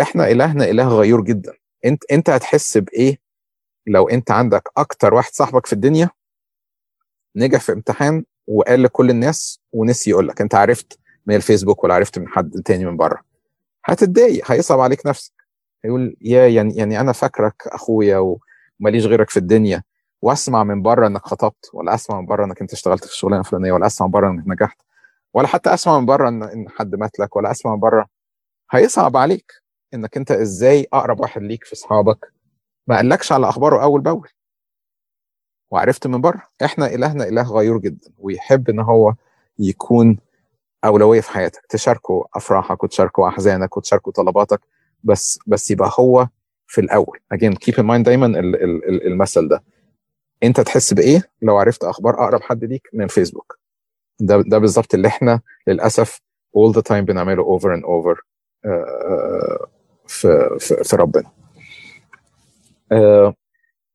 إحنا 0.00 0.30
إلهنا 0.30 0.64
إله 0.70 0.88
غيور 0.88 1.20
جدا. 1.20 1.52
أنت 1.84 2.02
أنت 2.12 2.30
هتحس 2.30 2.78
بإيه؟ 2.78 3.29
لو 3.90 4.08
انت 4.08 4.30
عندك 4.30 4.68
أكتر 4.76 5.14
واحد 5.14 5.32
صاحبك 5.32 5.66
في 5.66 5.72
الدنيا 5.72 6.10
نجح 7.36 7.60
في 7.60 7.72
امتحان 7.72 8.24
وقال 8.46 8.82
لكل 8.82 9.10
الناس 9.10 9.60
ونسي 9.72 10.10
يقول 10.10 10.28
لك 10.28 10.40
انت 10.40 10.54
عرفت 10.54 10.98
من 11.26 11.34
الفيسبوك 11.34 11.84
ولا 11.84 11.94
عرفت 11.94 12.18
من 12.18 12.28
حد 12.28 12.50
تاني 12.64 12.84
من 12.84 12.96
بره. 12.96 13.20
هتتضايق 13.84 14.50
هيصعب 14.52 14.80
عليك 14.80 15.06
نفسك. 15.06 15.32
هيقول 15.84 16.16
يا 16.20 16.48
يعني 16.48 16.74
يعني 16.76 17.00
أنا 17.00 17.12
فاكرك 17.12 17.62
أخويا 17.66 18.36
وماليش 18.80 19.06
غيرك 19.06 19.30
في 19.30 19.36
الدنيا 19.36 19.82
وأسمع 20.22 20.64
من 20.64 20.82
بره 20.82 21.06
إنك 21.06 21.26
خطبت 21.26 21.70
ولا 21.72 21.94
أسمع 21.94 22.20
من 22.20 22.26
بره 22.26 22.44
إنك 22.44 22.60
أنت 22.60 22.72
اشتغلت 22.72 23.04
في 23.04 23.10
الشغلانة 23.12 23.40
الفلانية 23.40 23.72
ولا 23.72 23.86
أسمع 23.86 24.06
من 24.06 24.12
بره 24.12 24.30
إنك 24.30 24.44
نجحت 24.48 24.78
ولا 25.34 25.46
حتى 25.46 25.74
أسمع 25.74 26.00
من 26.00 26.06
بره 26.06 26.28
إن 26.28 26.66
حد 26.68 26.94
مات 26.94 27.18
لك 27.20 27.36
ولا 27.36 27.50
أسمع 27.50 27.74
من 27.74 27.80
بره. 27.80 28.06
هيصعب 28.70 29.16
عليك 29.16 29.52
إنك 29.94 30.16
أنت 30.16 30.30
إزاي 30.30 30.86
أقرب 30.92 31.20
واحد 31.20 31.42
ليك 31.42 31.64
في 31.64 31.72
أصحابك 31.72 32.32
ما 32.86 32.96
قالكش 32.96 33.32
على 33.32 33.48
أخباره 33.48 33.82
أول 33.82 34.00
بأول. 34.00 34.28
وعرفت 35.70 36.06
من 36.06 36.20
بره 36.20 36.42
إحنا 36.64 36.86
إلهنا 36.94 37.24
إله 37.28 37.42
غيور 37.52 37.78
جدا 37.78 38.10
ويحب 38.18 38.70
إن 38.70 38.80
هو 38.80 39.14
يكون 39.58 40.18
أولوية 40.84 41.20
في 41.20 41.30
حياتك. 41.30 41.66
تشاركه 41.68 42.24
أفراحك 42.34 42.84
وتشاركه 42.84 43.28
أحزانك 43.28 43.76
وتشاركه 43.76 44.12
طلباتك 44.12 44.60
بس 45.04 45.38
بس 45.46 45.70
يبقى 45.70 45.90
هو 46.00 46.28
في 46.66 46.80
الأول. 46.80 47.18
Again 47.34 47.52
keep 47.54 47.74
in 47.74 47.84
mind 47.86 48.02
دايما 48.04 48.26
المثل 49.06 49.48
ده. 49.48 49.62
أنت 50.42 50.60
تحس 50.60 50.94
بإيه؟ 50.94 51.30
لو 51.42 51.56
عرفت 51.56 51.84
أخبار 51.84 52.14
أقرب 52.14 52.40
حد 52.42 52.64
ليك 52.64 52.88
من 52.92 53.04
الفيسبوك 53.04 53.58
ده 54.20 54.40
ده 54.46 54.58
بالظبط 54.58 54.94
اللي 54.94 55.08
إحنا 55.08 55.40
للأسف 55.66 56.20
all 56.56 56.72
the 56.74 56.82
time 56.90 56.92
بنعمله 57.00 57.58
over 57.58 57.68
and 57.76 57.84
over 57.84 58.16
uh, 58.66 59.66
في, 60.06 60.56
في 60.58 60.84
في 60.84 60.96
ربنا. 60.96 61.30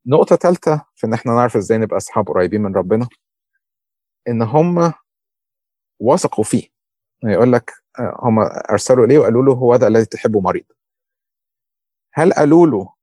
نقطة 0.08 0.36
ثالثة 0.36 0.86
في 0.96 1.08
إن 1.08 1.14
إحنا 1.14 1.32
نعرف 1.34 1.56
إزاي 1.58 1.78
نبقى 1.78 1.98
أصحاب 1.98 2.28
قريبين 2.28 2.62
من 2.62 2.76
ربنا 2.76 3.08
إن 4.28 4.42
هم 4.42 4.94
وثقوا 6.00 6.44
فيه 6.44 6.68
يقول 7.24 7.54
لك 7.54 7.74
هم 8.00 8.40
أرسلوا 8.72 9.06
إليه 9.06 9.18
وقالوا 9.20 9.44
له 9.44 9.54
هو 9.54 9.76
ده 9.76 9.88
الذي 9.88 10.06
تحبه 10.06 10.42
مريض 10.42 10.66
هل 12.14 12.34
قالوا 12.34 12.68
له 12.68 12.94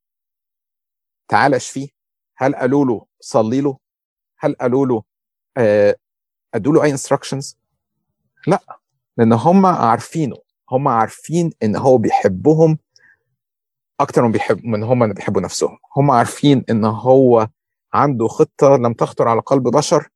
تعالى 1.28 1.56
اشفيه؟ 1.56 1.88
هل 2.36 2.54
قالوا 2.54 2.84
له 2.84 3.06
صلي 3.20 3.60
له؟ 3.60 3.78
هل 4.38 4.54
قالوا 4.54 4.86
له 4.86 5.02
ادوا 6.54 6.72
له 6.74 6.82
أي 6.82 6.90
انستراكشنز؟ 6.90 7.58
لا 8.46 8.78
لأن 9.16 9.32
هم 9.32 9.66
عارفينه 9.66 10.36
هم 10.70 10.88
عارفين 10.88 11.50
إن 11.62 11.76
هو 11.76 11.98
بيحبهم 11.98 12.78
أكتر 14.02 14.22
من 14.22 14.32
بيحب 14.32 14.64
من 14.64 14.82
هم 14.82 15.12
بيحبوا 15.12 15.40
نفسهم. 15.40 15.78
هم 15.96 16.10
عارفين 16.10 16.64
إن 16.70 16.84
هو 16.84 17.48
عنده 17.94 18.28
خطة 18.28 18.76
لم 18.76 18.92
تخطر 18.92 19.28
على 19.28 19.40
قلب 19.40 19.62
بشر 19.68 20.08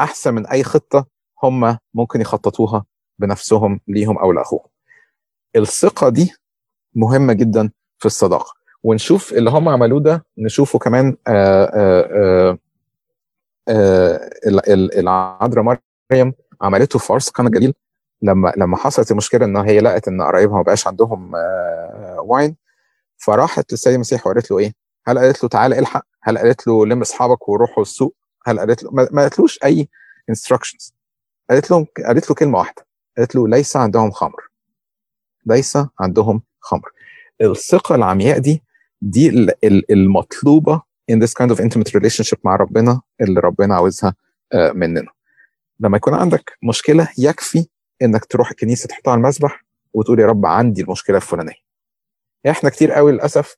أحسن 0.00 0.34
من 0.34 0.46
أي 0.46 0.64
خطة 0.64 1.06
هم 1.42 1.78
ممكن 1.94 2.20
يخططوها 2.20 2.84
بنفسهم 3.18 3.80
ليهم 3.88 4.18
أو 4.18 4.32
لأخوهم. 4.32 4.66
الثقة 5.56 6.08
دي 6.08 6.32
مهمة 6.94 7.32
جدا 7.32 7.70
في 7.98 8.06
الصداقة. 8.06 8.54
ونشوف 8.82 9.32
اللي 9.32 9.50
هم 9.50 9.68
عملوه 9.68 10.00
ده 10.00 10.24
نشوفه 10.38 10.78
كمان 10.78 11.16
العذراء 14.98 15.78
مريم 16.12 16.32
عملته 16.62 16.98
في 16.98 17.12
عرس 17.12 17.28
قنا 17.30 17.48
الجليل 17.48 17.74
لما 18.22 18.52
لما 18.56 18.76
حصلت 18.76 19.10
المشكلة 19.10 19.44
إن 19.44 19.56
هي 19.56 19.80
لقت 19.80 20.08
إن 20.08 20.22
قرايبها 20.22 20.56
ما 20.56 20.62
بقاش 20.62 20.86
عندهم 20.86 21.32
واين 22.18 22.56
فراحت 23.18 23.72
للسيد 23.72 23.92
المسيح 23.92 24.26
وقالت 24.26 24.50
له 24.50 24.58
إيه؟ 24.58 24.72
هل 25.06 25.18
قالت 25.18 25.42
له 25.42 25.48
تعالى 25.48 25.78
إلحق؟ 25.78 26.06
هل 26.22 26.38
قالت 26.38 26.66
له 26.66 26.86
لم 26.86 27.00
أصحابك 27.00 27.48
وروحوا 27.48 27.82
السوق؟ 27.82 28.16
هل 28.46 28.58
قالت 28.58 28.82
له؟ 28.82 28.90
ما 28.92 29.22
قالتلوش 29.22 29.58
أي 29.64 29.88
انستراكشنز 30.30 30.94
قالت 31.50 31.70
له 31.70 31.86
قالت 32.06 32.30
له 32.30 32.34
كلمة 32.36 32.58
واحدة. 32.58 32.86
قالت 33.18 33.34
له 33.34 33.48
ليس 33.48 33.76
عندهم 33.76 34.10
خمر. 34.10 34.48
ليس 35.46 35.78
عندهم 36.00 36.42
خمر. 36.60 36.90
الثقة 37.40 37.94
العمياء 37.94 38.38
دي 38.38 38.62
دي 39.02 39.46
المطلوبة 39.90 40.82
in 41.12 41.14
this 41.14 41.32
kind 41.42 41.50
of 41.50 41.60
intimate 41.60 41.92
relationship 42.00 42.38
مع 42.44 42.56
ربنا 42.56 43.00
اللي 43.20 43.40
ربنا 43.40 43.74
عاوزها 43.74 44.14
مننا. 44.54 45.10
لما 45.80 45.96
يكون 45.96 46.14
عندك 46.14 46.58
مشكلة 46.62 47.08
يكفي 47.18 47.66
إنك 48.02 48.24
تروح 48.24 48.50
الكنيسة 48.50 48.86
تحطها 48.86 49.10
على 49.10 49.18
المسبح 49.18 49.64
وتقول 49.94 50.20
يا 50.20 50.26
رب 50.26 50.46
عندي 50.46 50.82
المشكلة 50.82 51.16
الفلانية. 51.16 51.67
إحنا 52.50 52.70
كتير 52.70 52.92
قوي 52.92 53.12
للأسف 53.12 53.56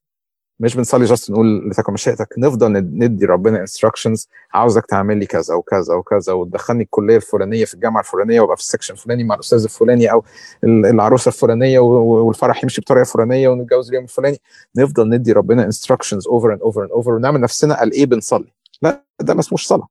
مش 0.60 0.76
بنصلي 0.76 1.04
just 1.04 1.30
نقول 1.30 1.68
لتكن 1.70 1.92
مشيئتك 1.92 2.34
نفضل 2.38 2.72
ندي 2.72 3.26
ربنا 3.26 3.60
instructions 3.60 4.28
عاوزك 4.52 4.86
تعمل 4.86 5.16
لي 5.18 5.26
كذا 5.26 5.54
وكذا 5.54 5.94
وكذا 5.94 6.32
وتدخلني 6.32 6.82
الكلية 6.82 7.16
الفلانية 7.16 7.64
في 7.64 7.74
الجامعة 7.74 8.00
الفلانية 8.00 8.40
وأبقى 8.40 8.56
في 8.56 8.62
ال 8.62 8.66
section 8.66 8.94
الفلاني 8.94 9.24
مع 9.24 9.34
الأستاذ 9.34 9.62
الفلاني 9.62 10.12
أو 10.12 10.24
العروسة 10.64 11.28
الفلانية 11.28 11.78
والفرح 11.78 12.62
يمشي 12.64 12.80
بطريقة 12.80 13.04
فلانية 13.04 13.48
ونتجوز 13.48 13.88
اليوم 13.88 14.04
الفلاني. 14.04 14.38
نفضل 14.76 15.08
ندي 15.08 15.32
ربنا 15.32 15.64
instructions 15.64 16.26
over 16.28 16.52
and 16.52 16.62
over 16.62 16.82
and 16.82 16.90
over 16.90 17.10
ونعمل 17.12 17.40
نفسنا 17.40 17.78
قال 17.78 17.92
إيه 17.92 18.06
بنصلي؟ 18.06 18.52
لا 18.82 19.04
ده 19.20 19.34
ما 19.34 19.40
اسموش 19.40 19.66
صلاة. 19.66 19.88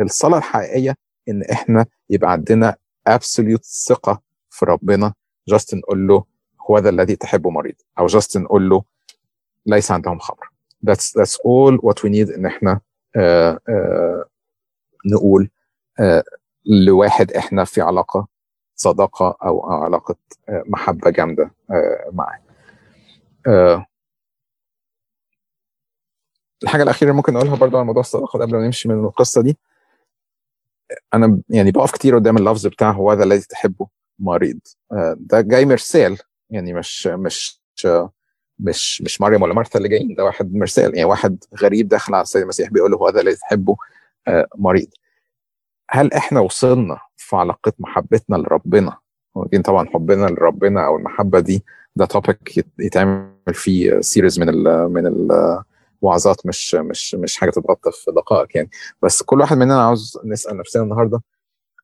الصلاة 0.00 0.38
الحقيقية 0.38 0.96
إن 1.28 1.42
إحنا 1.42 1.86
يبقى 2.10 2.32
عندنا 2.32 2.76
absolute 3.06 3.64
ثقة 3.64 4.20
في 4.50 4.64
ربنا. 4.64 5.14
just 5.48 5.74
نقول 5.74 6.06
له 6.08 6.24
هو 6.70 6.78
ذا 6.78 6.88
الذي 6.88 7.16
تحبه 7.16 7.50
مريض. 7.50 7.74
أو 7.98 8.06
just 8.06 8.36
نقول 8.38 8.68
له 8.70 8.82
ليس 9.66 9.90
عندهم 9.90 10.18
خمر 10.18 10.50
that's 10.86 11.20
that's 11.20 11.34
all 11.36 11.78
what 11.78 11.98
we 12.04 12.10
need 12.10 12.34
إن 12.36 12.46
إحنا 12.46 12.80
uh, 13.18 13.56
uh, 13.56 14.28
نقول 15.06 15.50
uh, 16.00 16.22
لواحد 16.66 17.32
إحنا 17.32 17.64
في 17.64 17.80
علاقة 17.80 18.26
صداقة 18.76 19.36
أو 19.42 19.66
علاقة 19.72 20.16
محبة 20.48 21.10
جامدة 21.10 21.50
معاه. 22.12 22.40
الحاجة 26.62 26.82
الأخيرة 26.82 27.08
اللي 27.10 27.16
ممكن 27.16 27.32
نقولها 27.32 27.56
برضو 27.56 27.76
على 27.76 27.86
موضوع 27.86 28.00
الصداقة 28.00 28.38
قبل 28.38 28.52
ما 28.52 28.66
نمشي 28.66 28.88
من 28.88 29.04
القصة 29.04 29.42
دي. 29.42 29.58
أنا 31.14 31.40
يعني 31.48 31.70
بقف 31.70 31.92
كتير 31.92 32.14
قدام 32.14 32.36
اللفظ 32.36 32.66
بتاع 32.66 32.90
هو 32.90 33.10
هذا 33.10 33.24
الذي 33.24 33.40
تحبه 33.40 33.86
مريض. 34.18 34.60
ده 35.16 35.40
جاي 35.40 35.66
مرسال 35.66 36.18
يعني 36.54 36.72
مش 36.72 37.06
مش 37.06 37.60
مش 38.58 39.02
مش 39.02 39.20
مريم 39.20 39.42
ولا 39.42 39.54
مرثا 39.54 39.78
اللي 39.78 39.88
جايين 39.88 40.14
ده 40.14 40.24
واحد 40.24 40.54
مرسال 40.54 40.84
يعني 40.94 41.04
واحد 41.04 41.44
غريب 41.62 41.88
داخل 41.88 42.14
على 42.14 42.22
السيد 42.22 42.42
المسيح 42.42 42.70
بيقول 42.70 42.90
له 42.90 43.08
هذا 43.08 43.20
الذي 43.20 43.36
تحبه 43.36 43.76
مريض. 44.58 44.88
هل 45.90 46.12
إحنا 46.12 46.40
وصلنا 46.40 46.98
في 47.16 47.36
علاقة 47.36 47.72
محبتنا 47.78 48.36
لربنا؟ 48.36 48.96
ودي 49.34 49.58
طبعا 49.58 49.86
حبنا 49.88 50.26
لربنا 50.26 50.86
أو 50.86 50.96
المحبة 50.96 51.40
دي 51.40 51.64
ده 51.96 52.04
topic 52.06 52.64
يتعمل 52.78 53.30
فيه 53.52 54.00
series 54.00 54.40
من 54.40 54.48
ال 54.48 54.92
من 54.92 55.06
الوعظات 56.02 56.46
مش 56.46 56.74
مش 56.74 57.14
مش 57.14 57.36
حاجة 57.36 57.50
تتغطى 57.50 57.90
في 57.92 58.10
دقائق 58.12 58.48
يعني. 58.56 58.70
بس 59.02 59.22
كل 59.22 59.40
واحد 59.40 59.56
مننا 59.56 59.82
عاوز 59.86 60.18
نسأل 60.24 60.56
نفسنا 60.56 60.82
النهارده 60.82 61.20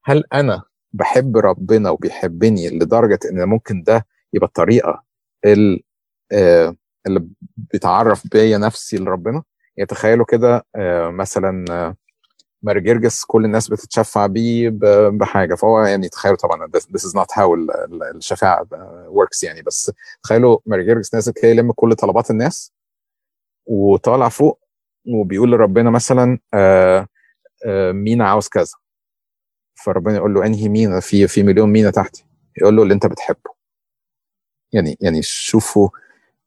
هل 0.05 0.25
أنا 0.33 0.63
بحب 0.93 1.37
ربنا 1.37 1.91
وبيحبني 1.91 2.69
لدرجة 2.79 3.19
إن 3.31 3.45
ممكن 3.49 3.83
ده 3.83 4.07
يبقى 4.35 4.47
الطريقة 4.47 5.05
اللي, 5.45 5.85
آه 6.33 6.77
اللي 7.07 7.29
بتعرف 7.57 8.27
بيا 8.33 8.59
نفسي 8.59 8.97
لربنا. 8.97 9.43
يعني 9.77 9.87
تخيلوا 9.87 10.27
كده 10.29 10.67
آه 10.77 11.11
مثلا 11.11 11.65
آه 11.71 11.97
ماري 12.63 12.81
جرجس 12.81 13.25
كل 13.25 13.45
الناس 13.45 13.69
بتتشفع 13.69 14.27
بيه 14.27 14.71
بحاجة. 15.11 15.55
فهو 15.55 15.81
يعني 15.81 16.09
تخيلوا 16.09 16.37
طبعا 16.37 16.69
this 16.77 17.01
is 17.01 17.13
not 17.21 17.27
how 17.37 17.51
الشفاعة 18.17 18.65
works 19.09 19.45
يعني. 19.45 19.63
بس 19.63 19.93
تخيلوا 20.23 20.59
ماري 20.67 20.85
جرجس 20.87 21.15
نازل 21.15 21.33
كده 21.33 21.49
يلم 21.49 21.73
كل 21.73 21.95
طلبات 21.95 22.31
الناس 22.31 22.73
وطالع 23.67 24.29
فوق 24.29 24.61
وبيقول 25.07 25.53
لربنا 25.53 25.91
مثلا 25.91 26.39
مينا 27.93 28.29
عاوز 28.29 28.49
كذا. 28.49 28.75
فربنا 29.85 30.17
يقول 30.17 30.35
له 30.35 30.47
أنهي 30.47 30.69
مينا؟ 30.69 31.01
في 31.01 31.29
في 31.29 31.43
مليون 31.43 31.69
مينا 31.73 31.91
تحتي. 31.91 32.27
يقول 32.61 32.77
له 32.77 32.83
اللي 32.83 32.95
أنت 32.95 33.07
بتحبه. 33.07 33.60
يعني 34.73 34.97
يعني 35.01 35.23
شوفوا 35.23 35.89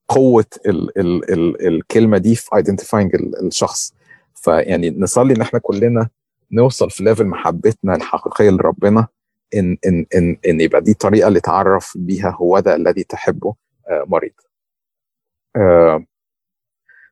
قوة 0.08 0.46
ال 0.66 1.00
ال 1.00 1.32
ال 1.34 1.68
الكلمة 1.68 2.18
دي 2.18 2.36
في 2.36 2.56
identifying 2.56 3.16
الشخص. 3.44 3.94
فيعني 4.36 4.90
نصلي 4.90 5.34
إن 5.36 5.42
إحنا 5.42 5.60
كلنا 5.60 6.10
نوصل 6.52 6.90
في 6.92 7.04
level 7.04 7.26
محبتنا 7.28 7.96
الحقيقية 7.96 8.50
لربنا 8.50 9.08
إن 9.56 9.78
إن 9.88 10.06
إن 10.16 10.38
إن 10.48 10.62
يبقى 10.62 10.82
دي 10.82 10.92
الطريقة 10.92 11.28
اللي 11.28 11.40
تعرف 11.40 11.94
بيها 11.98 12.30
هو 12.42 12.60
ده 12.60 12.76
الذي 12.76 13.04
تحبه 13.04 13.56
مريض. 14.08 14.34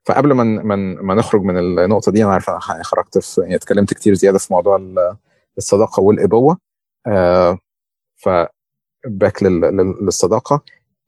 فقبل 0.05 0.31
ما 0.33 0.43
ما 0.43 0.75
ما 1.01 1.15
نخرج 1.15 1.41
من 1.41 1.57
النقطة 1.57 2.11
دي 2.11 2.23
أنا 2.23 2.33
عارف 2.33 2.49
أنا 2.49 2.59
خرجت 2.83 3.17
في 3.17 3.41
يعني 3.41 3.55
اتكلمت 3.55 3.93
كتير 3.93 4.13
زيادة 4.13 4.37
في 4.37 4.53
موضوع 4.53 4.81
الصداقة 5.57 6.01
والإبوة. 6.01 6.57
ف 8.15 8.29
باك 9.07 9.43
للصداقة. 9.43 10.61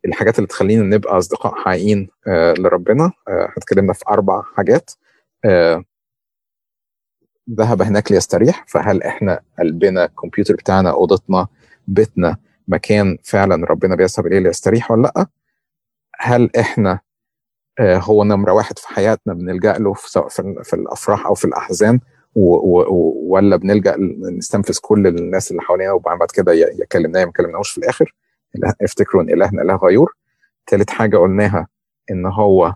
الحاجات 0.06 0.38
اللي 0.38 0.48
تخلينا 0.48 0.84
نبقى 0.96 1.18
أصدقاء 1.18 1.56
حقيقيين 1.56 2.10
لربنا 2.58 3.12
اتكلمنا 3.28 3.94
في 3.94 4.04
أربع 4.10 4.42
حاجات. 4.56 4.92
ذهب 7.52 7.82
هناك 7.82 8.12
ليستريح 8.12 8.66
فهل 8.68 9.04
إحنا 9.04 9.40
قلبنا 9.60 10.06
الكمبيوتر 10.06 10.54
بتاعنا 10.54 10.92
أوضتنا 10.92 11.48
بيتنا 11.88 12.38
مكان 12.68 13.18
فعلا 13.24 13.66
ربنا 13.66 13.96
بيذهب 13.96 14.28
إليه 14.28 14.40
ليستريح 14.40 14.92
ولا 14.92 15.02
لأ؟ 15.02 15.28
هل 16.20 16.50
إحنا 16.60 17.00
هو 17.82 18.24
نمرة 18.24 18.52
واحد 18.54 18.80
في 18.80 18.88
حياتنا 18.88 19.34
بنلجأ 19.34 19.74
له 19.74 19.94
سواء 19.96 20.28
في 20.64 20.74
الأفراح 20.74 21.26
أو 21.26 21.34
في 21.34 21.46
الأحزان؟ 21.46 22.00
ولا 22.36 23.56
بنلجأ 23.56 23.96
نستنفذ 24.38 24.78
كل 24.82 25.08
الناس 25.08 25.52
اللي 25.52 25.62
حوالينا 25.62 25.92
وبعد 25.92 26.28
كده 26.34 26.54
يا 26.54 26.86
كلمناه 26.92 27.20
يا 27.20 27.26
ما 27.26 27.32
كلمناهوش 27.32 27.72
في 27.72 27.78
الآخر؟ 27.78 28.16
افتكروا 28.82 29.24
إن 29.24 29.30
إلهنا 29.30 29.62
إله 29.62 29.76
غيور. 29.76 30.14
ثالث 30.70 30.90
حاجة 30.90 31.18
قلناها 31.18 31.68
إن 32.12 32.26
هو 32.26 32.74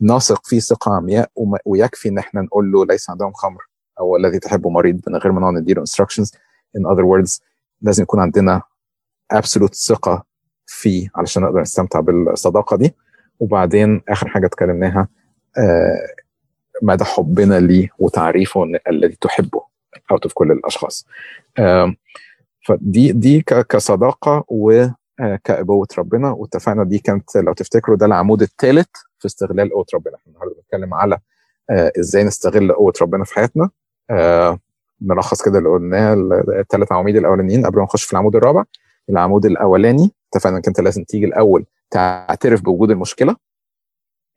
نثق 0.00 0.46
فيه 0.46 0.58
ثقة 0.58 0.94
عمياء 0.94 1.30
ويكفي 1.66 2.08
إن 2.08 2.18
إحنا 2.18 2.40
نقول 2.42 2.72
له 2.72 2.86
ليس 2.86 3.10
عندهم 3.10 3.32
خمر. 3.32 3.62
أو 4.00 4.16
الذي 4.16 4.38
تحبه 4.38 4.70
مريض 4.70 5.00
من 5.08 5.16
غير 5.16 5.32
ما 5.32 5.40
نقعد 5.40 5.54
نديله 5.54 5.84
instructions. 5.84 6.28
In 6.78 6.82
other 6.82 7.04
words 7.04 7.40
لازم 7.82 8.02
يكون 8.02 8.20
عندنا 8.20 8.62
absolute 9.34 9.72
ثقة 9.88 10.24
فيه 10.66 11.10
علشان 11.16 11.42
نقدر 11.42 11.60
نستمتع 11.60 12.00
بالصداقة 12.00 12.76
دي. 12.76 12.94
وبعدين 13.40 14.02
آخر 14.08 14.28
حاجة 14.28 14.46
اتكلمناها 14.46 15.08
آه 15.58 16.06
مدى 16.82 17.04
حبنا 17.04 17.60
ليه 17.60 17.88
وتعريفه 17.98 18.64
الذي 18.88 19.16
تحبه 19.20 19.62
out 20.10 20.22
of 20.22 20.32
كل 20.32 20.52
الأشخاص. 20.52 21.06
آه 21.58 21.94
فدي 22.66 23.12
دي 23.12 23.42
كصداقة 23.42 24.44
وكأبوة 25.20 25.86
ربنا 25.98 26.30
واتفقنا 26.30 26.84
دي 26.84 26.98
كانت 26.98 27.36
لو 27.36 27.52
تفتكروا 27.52 27.96
ده 27.96 28.06
العمود 28.06 28.42
الثالث 28.42 28.88
في 29.18 29.26
استغلال 29.26 29.70
قوة 29.72 29.86
ربنا. 29.94 30.16
إحنا 30.16 30.32
النهارده 30.32 30.54
بنتكلم 30.54 30.94
على 30.94 31.18
آه 31.70 31.92
إزاي 31.98 32.24
نستغل 32.24 32.72
قوة 32.72 32.92
ربنا 33.02 33.24
في 33.24 33.34
حياتنا. 33.34 33.70
آه 34.10 34.58
نلخص 35.02 35.42
كده 35.42 35.58
اللي 35.58 35.68
قلناه 35.68 36.14
الثلاث 36.60 36.92
عواميد 36.92 37.16
الأولانيين. 37.16 37.66
قبل 37.66 37.78
ما 37.78 37.84
نخش 37.84 38.04
في 38.04 38.12
العمود 38.12 38.36
الرابع 38.36 38.64
العمود 39.10 39.46
الأولاني 39.46 40.10
اتفقنا 40.32 40.56
إنك 40.56 40.68
أنت 40.68 40.80
لازم 40.80 41.04
تيجي 41.04 41.24
الأول 41.26 41.66
تعترف 41.90 42.62
بوجود 42.62 42.90
المشكلة. 42.90 43.36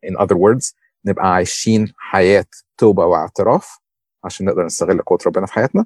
In 0.06 0.14
other 0.18 0.36
words 0.36 0.74
نبقى 1.04 1.34
عايشين 1.34 1.92
حياة 1.96 2.46
توبة 2.78 3.06
واعتراف 3.06 3.78
عشان 4.24 4.46
نقدر 4.46 4.64
نستغل 4.64 5.00
قوة 5.02 5.18
ربنا 5.26 5.46
في 5.46 5.52
حياتنا. 5.52 5.84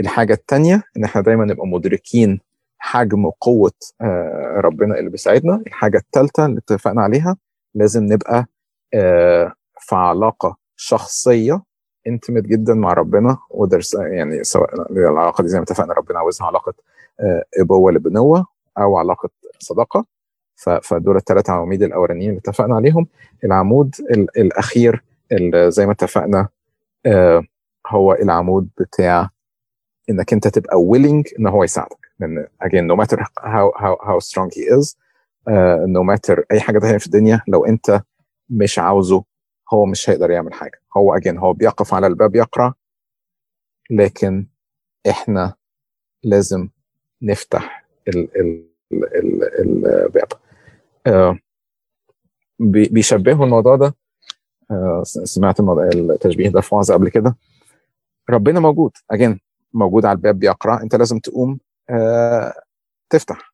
الحاجة 0.00 0.32
الثانية 0.32 0.82
إن 0.96 1.04
إحنا 1.04 1.20
دايما 1.22 1.44
نبقى 1.44 1.66
مدركين 1.66 2.40
حجم 2.78 3.24
وقوه 3.24 3.72
ربنا 4.56 4.98
اللي 4.98 5.10
بيساعدنا. 5.10 5.62
الحاجة 5.66 5.98
الثالثه 5.98 6.46
اللي 6.46 6.58
اتفقنا 6.58 7.02
عليها 7.02 7.36
لازم 7.74 8.04
نبقى 8.04 8.46
في 9.80 9.94
علاقة 9.94 10.56
شخصية 10.76 11.62
انتمت 12.06 12.42
جدا 12.42 12.74
مع 12.74 12.92
ربنا 12.92 13.38
ودرس 13.50 13.94
يعني 13.94 14.44
سواء 14.44 14.92
العلاقة 14.92 15.42
دي 15.42 15.48
زي 15.48 15.58
ما 15.58 15.64
اتفقنا 15.64 15.94
ربنا 15.94 16.18
عاوزها 16.18 16.46
علاقة 16.46 16.74
إبوة 17.60 17.92
لبنوة 17.92 18.46
أو 18.78 18.96
علاقة 18.96 19.28
صداقة. 19.58 20.04
فدول 20.82 21.16
الثلاث 21.16 21.50
عواميد 21.50 21.82
الأولانيين 21.82 22.30
اللي 22.30 22.38
اتفقنا 22.40 22.76
عليهم. 22.76 23.06
العمود 23.44 23.94
الأخير 24.36 25.04
اللي 25.32 25.70
زي 25.70 25.86
ما 25.86 25.92
اتفقنا 25.92 26.48
هو 27.88 28.12
العمود 28.12 28.68
بتاع 28.80 29.30
إنك 30.10 30.32
أنت 30.32 30.48
تبقى 30.48 30.76
willing 30.76 31.38
إن 31.38 31.46
هو 31.46 31.64
يساعدك. 31.64 32.05
لأن 32.20 32.46
again 32.64 32.86
no 32.92 32.96
matter 33.00 33.18
how 33.40 33.72
how 33.76 33.96
how 34.06 34.18
strong 34.18 34.50
he 34.50 34.62
is 34.62 34.96
uh, 35.48 35.86
no 35.86 36.02
matter 36.02 36.44
أي 36.52 36.60
حاجة 36.60 36.78
تانية 36.78 36.98
في 36.98 37.06
الدنيا 37.06 37.40
لو 37.48 37.64
أنت 37.64 38.02
مش 38.50 38.78
عاوزه 38.78 39.24
هو 39.72 39.86
مش 39.86 40.10
هيقدر 40.10 40.30
يعمل 40.30 40.52
حاجة. 40.54 40.80
هو 40.96 41.18
again 41.18 41.38
هو 41.38 41.52
بيقف 41.52 41.94
على 41.94 42.06
الباب 42.06 42.36
يقرأ 42.36 42.74
لكن 43.90 44.46
إحنا 45.10 45.54
لازم 46.24 46.68
نفتح 47.22 47.86
ال 48.08 48.40
ال 48.40 48.66
ال 48.92 49.44
الباب. 49.86 50.28
آه 51.06 51.38
بيشبهوا 52.60 53.44
الموضوع 53.44 53.76
ده. 53.76 53.94
آه 54.70 55.02
سمعت 55.04 55.60
التشبيه 55.60 56.48
ده 56.48 56.60
في 56.60 56.76
قبل 56.92 57.08
كده. 57.08 57.36
ربنا 58.30 58.60
موجود. 58.60 58.92
again 59.10 59.40
موجود 59.72 60.04
على 60.04 60.16
الباب 60.16 60.38
بيقرع 60.38 60.82
أنت 60.82 60.94
لازم 60.94 61.18
تقوم 61.18 61.58
تفتح. 63.10 63.52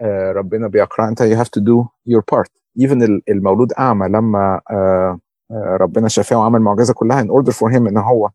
آه 0.00 0.32
ربنا 0.32 0.68
بيقرع. 0.68 1.08
أنت 1.08 1.22
you 1.22 1.36
have 1.36 1.48
to 1.60 1.62
do 1.64 1.84
your 2.10 2.22
part. 2.34 2.50
Even 2.80 3.20
المولود 3.28 3.72
أعمى 3.72 4.08
لما 4.08 4.60
آه 4.70 5.18
آه 5.50 5.76
ربنا 5.80 6.08
شافاه 6.08 6.36
وعمل 6.38 6.56
المعجزه 6.58 6.94
كلها 6.94 7.22
in 7.22 7.26
order 7.26 7.52
for 7.52 7.70
him 7.72 7.76
إن 7.86 7.96
هو 7.96 8.30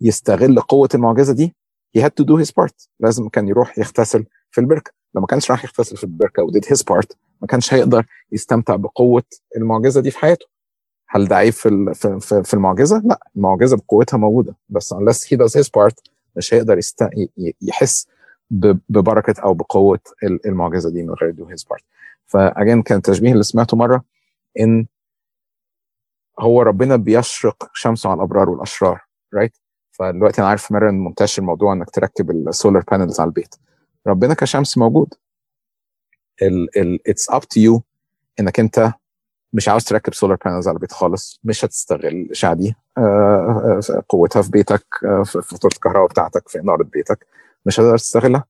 يستغل 0.00 0.60
قوة 0.60 0.88
المعجزة 0.94 1.32
دي 1.34 1.54
he 1.98 2.00
had 2.00 2.10
to 2.20 2.24
do 2.24 2.44
his 2.44 2.50
part. 2.62 2.88
لازم 3.00 3.28
كان 3.28 3.48
يروح 3.48 3.78
يغتسل 3.78 4.24
في 4.50 4.60
البركة. 4.60 4.92
لو 5.14 5.20
ما 5.20 5.26
كانش 5.26 5.50
راح 5.50 5.64
يغتسل 5.64 5.96
في 5.96 6.04
البركة 6.04 6.42
و 6.42 6.47
did 6.47 6.64
his 6.68 6.82
part 6.82 7.16
ما 7.40 7.46
كانش 7.46 7.74
هيقدر 7.74 8.06
يستمتع 8.32 8.76
بقوة 8.76 9.22
المعجزة 9.56 10.00
دي 10.00 10.10
في 10.10 10.18
حياته. 10.18 10.46
هل 11.08 11.28
ده 11.28 11.36
عيب 11.36 11.52
في 11.52 11.94
في 12.44 12.54
المعجزة؟ 12.54 13.02
لا 13.04 13.20
المعجزة 13.36 13.76
بقوتها 13.76 14.16
موجودة. 14.16 14.56
بس 14.68 14.94
unless 14.94 15.28
he 15.28 15.36
does 15.38 15.60
his 15.60 15.66
part 15.78 15.94
مش 16.36 16.54
هيقدر. 16.54 16.80
يحس 17.62 18.08
ببركة 18.50 19.42
أو 19.42 19.54
بقوة 19.54 20.00
المعجزة 20.46 20.90
دي 20.90 21.02
من 21.02 21.14
غير 21.14 21.32
do 21.32 21.54
his 21.56 21.64
part. 21.64 21.82
ف 22.26 22.35
again 22.35 22.82
كان 22.82 22.98
التشبيه 22.98 23.32
اللي 23.32 23.42
سمعته 23.42 23.76
مرة 23.76 24.04
إن 24.60 24.86
هو 26.40 26.62
ربنا 26.62 26.96
بيشرق 26.96 27.70
شمسه 27.74 28.10
على 28.10 28.16
الأبرار 28.16 28.50
والأشرار 28.50 29.00
right 29.34 29.52
right? 29.52 29.58
فدلوقتي 29.90 30.40
أنا 30.40 30.50
عارف 30.50 30.72
مرة 30.72 30.90
منتشر 30.90 31.42
موضوع 31.42 31.72
إنك 31.72 31.90
تركب 31.90 32.30
ال 32.30 32.39
solar 32.39 32.84
panels 32.90 33.20
على 33.20 33.28
البيت. 33.28 33.54
ربنا 34.06 34.34
كشمس 34.34 34.78
موجود. 34.78 35.14
it's 37.06 37.30
up 37.30 37.40
to 37.40 37.60
you 37.60 37.82
إنك 38.40 38.60
أنت 38.60 38.92
مش 39.52 39.68
عاوز 39.68 39.84
تركب 39.84 40.14
solar 40.14 40.38
panels 40.44 40.68
على 40.68 40.74
البيت 40.74 40.92
خالص 40.92 41.40
مش 41.44 41.64
هتستغل 41.64 42.06
الاشعه 42.06 42.54
دي 42.54 42.74
قوتها 44.08 44.42
في 44.42 44.50
بيتك 44.50 44.84
في 45.24 45.42
فاتورة 45.42 45.72
الكهرباء 45.74 46.06
بتاعتك 46.06 46.48
في 46.48 46.60
إنارة 46.60 46.82
بيتك. 46.82 47.26
مش 47.66 47.80
هتقدر 47.80 47.98
تستغلها. 47.98 48.44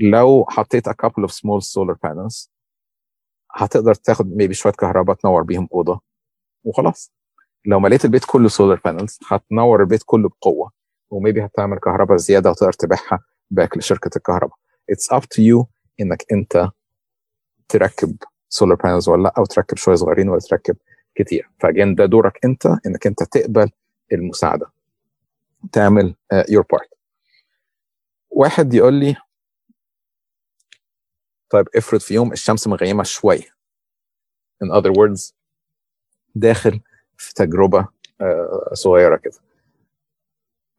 لو 0.00 0.46
حطيت 0.48 0.88
a 0.88 0.92
couple 0.92 1.24
of 1.26 1.30
small 1.30 1.60
solar 1.60 1.94
panels 2.06 2.48
هتقدر 3.54 3.94
تاخد 3.94 4.36
maybe 4.36 4.54
شوية 4.54 4.72
كهرباء 4.72 5.16
تنور 5.16 5.42
بيهم 5.42 5.68
أوضة 5.74 6.00
وخلاص. 6.64 7.12
لو 7.66 7.80
مليت 7.80 8.04
البيت 8.04 8.24
كله 8.24 8.48
solar 8.48 8.80
panels 8.84 9.18
هتنور 9.28 9.80
البيت 9.80 10.02
كله 10.06 10.28
بقوة 10.28 10.70
و 11.10 11.16
maybe 11.16 11.44
هتعمل 11.44 11.78
كهرباء 11.78 12.16
زيادة 12.16 12.50
وتقدر 12.50 12.72
تبيعها 12.72 13.20
back 13.50 13.76
لشركة 13.78 14.10
الكهرباء. 14.16 14.56
it's 14.90 15.12
up 15.12 15.24
to 15.24 15.42
you 15.42 15.66
إنك 16.00 16.24
أنت 16.32 16.68
تركب 17.68 18.16
solar 18.48 18.76
panels 18.76 19.08
ولا 19.08 19.22
لأ 19.22 19.32
أو 19.38 19.44
تركب 19.44 19.76
شوية 19.76 19.94
صغيرين 19.94 20.28
ولا 20.28 20.40
تركب 20.40 20.76
كتير. 21.14 21.50
ف 21.60 21.66
again 21.66 21.94
ده 21.94 22.06
دورك 22.06 22.44
أنت 22.44 22.66
إنك 22.86 23.06
أنت 23.06 23.22
تقبل 23.22 23.70
المساعدة. 24.12 24.66
تعمل 25.72 26.14
your 26.48 26.62
uh, 26.62 26.66
part 26.72 26.88
واحد 28.32 28.74
يقول 28.74 28.94
لي 28.94 29.16
طيب 31.50 31.66
افرض 31.76 32.00
في 32.00 32.14
يوم 32.14 32.32
الشمس 32.32 32.66
مغيمة 32.66 33.02
شوية 33.02 33.54
in 34.64 34.68
other 34.80 34.90
words 34.90 35.32
داخل 36.34 36.80
في 37.16 37.34
تجربة 37.34 37.82
uh, 38.22 38.72
صغيرة 38.74 39.16
كده. 39.16 39.38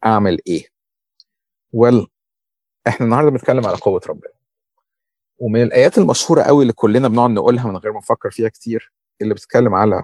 أعمل 0.06 0.40
إيه؟ 0.48 0.68
Well 1.76 2.08
إحنا 2.88 3.06
النهارده 3.06 3.30
بنتكلم 3.32 3.66
على 3.66 3.78
قوة 3.78 4.02
ربنا. 4.10 4.34
ومن 5.38 5.62
الآيات 5.64 5.98
المشهورة 5.98 6.42
قوي 6.44 6.62
اللي 6.62 6.74
كلنا 6.74 7.08
بنقعد 7.08 7.30
نقولها 7.30 7.68
من 7.68 7.78
غير 7.78 7.92
ما 7.92 7.98
نفكر 8.00 8.32
فيها 8.32 8.50
كتير 8.50 8.92
اللي 9.22 9.34
بتتكلم 9.34 9.74
على 9.76 10.04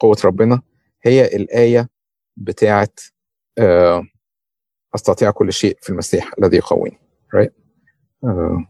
قوة 0.00 0.16
ربنا 0.24 0.62
هي 1.02 1.26
الآية 1.36 1.88
بتاعه 2.36 2.88
أستطيع 4.94 5.30
كل 5.30 5.52
شيء 5.52 5.78
في 5.80 5.90
المسيح 5.90 6.30
الذي 6.38 6.56
يقويني. 6.56 6.98
Right? 7.36 7.50
Uh, 8.26 8.64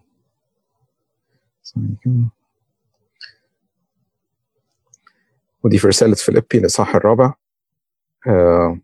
ودي 5.63 5.79
في 5.79 5.87
رسالة 5.87 6.15
فيليبي 6.15 6.59
الاصحاح 6.59 6.95
الرابع. 6.95 7.35
Uh, 8.29 8.79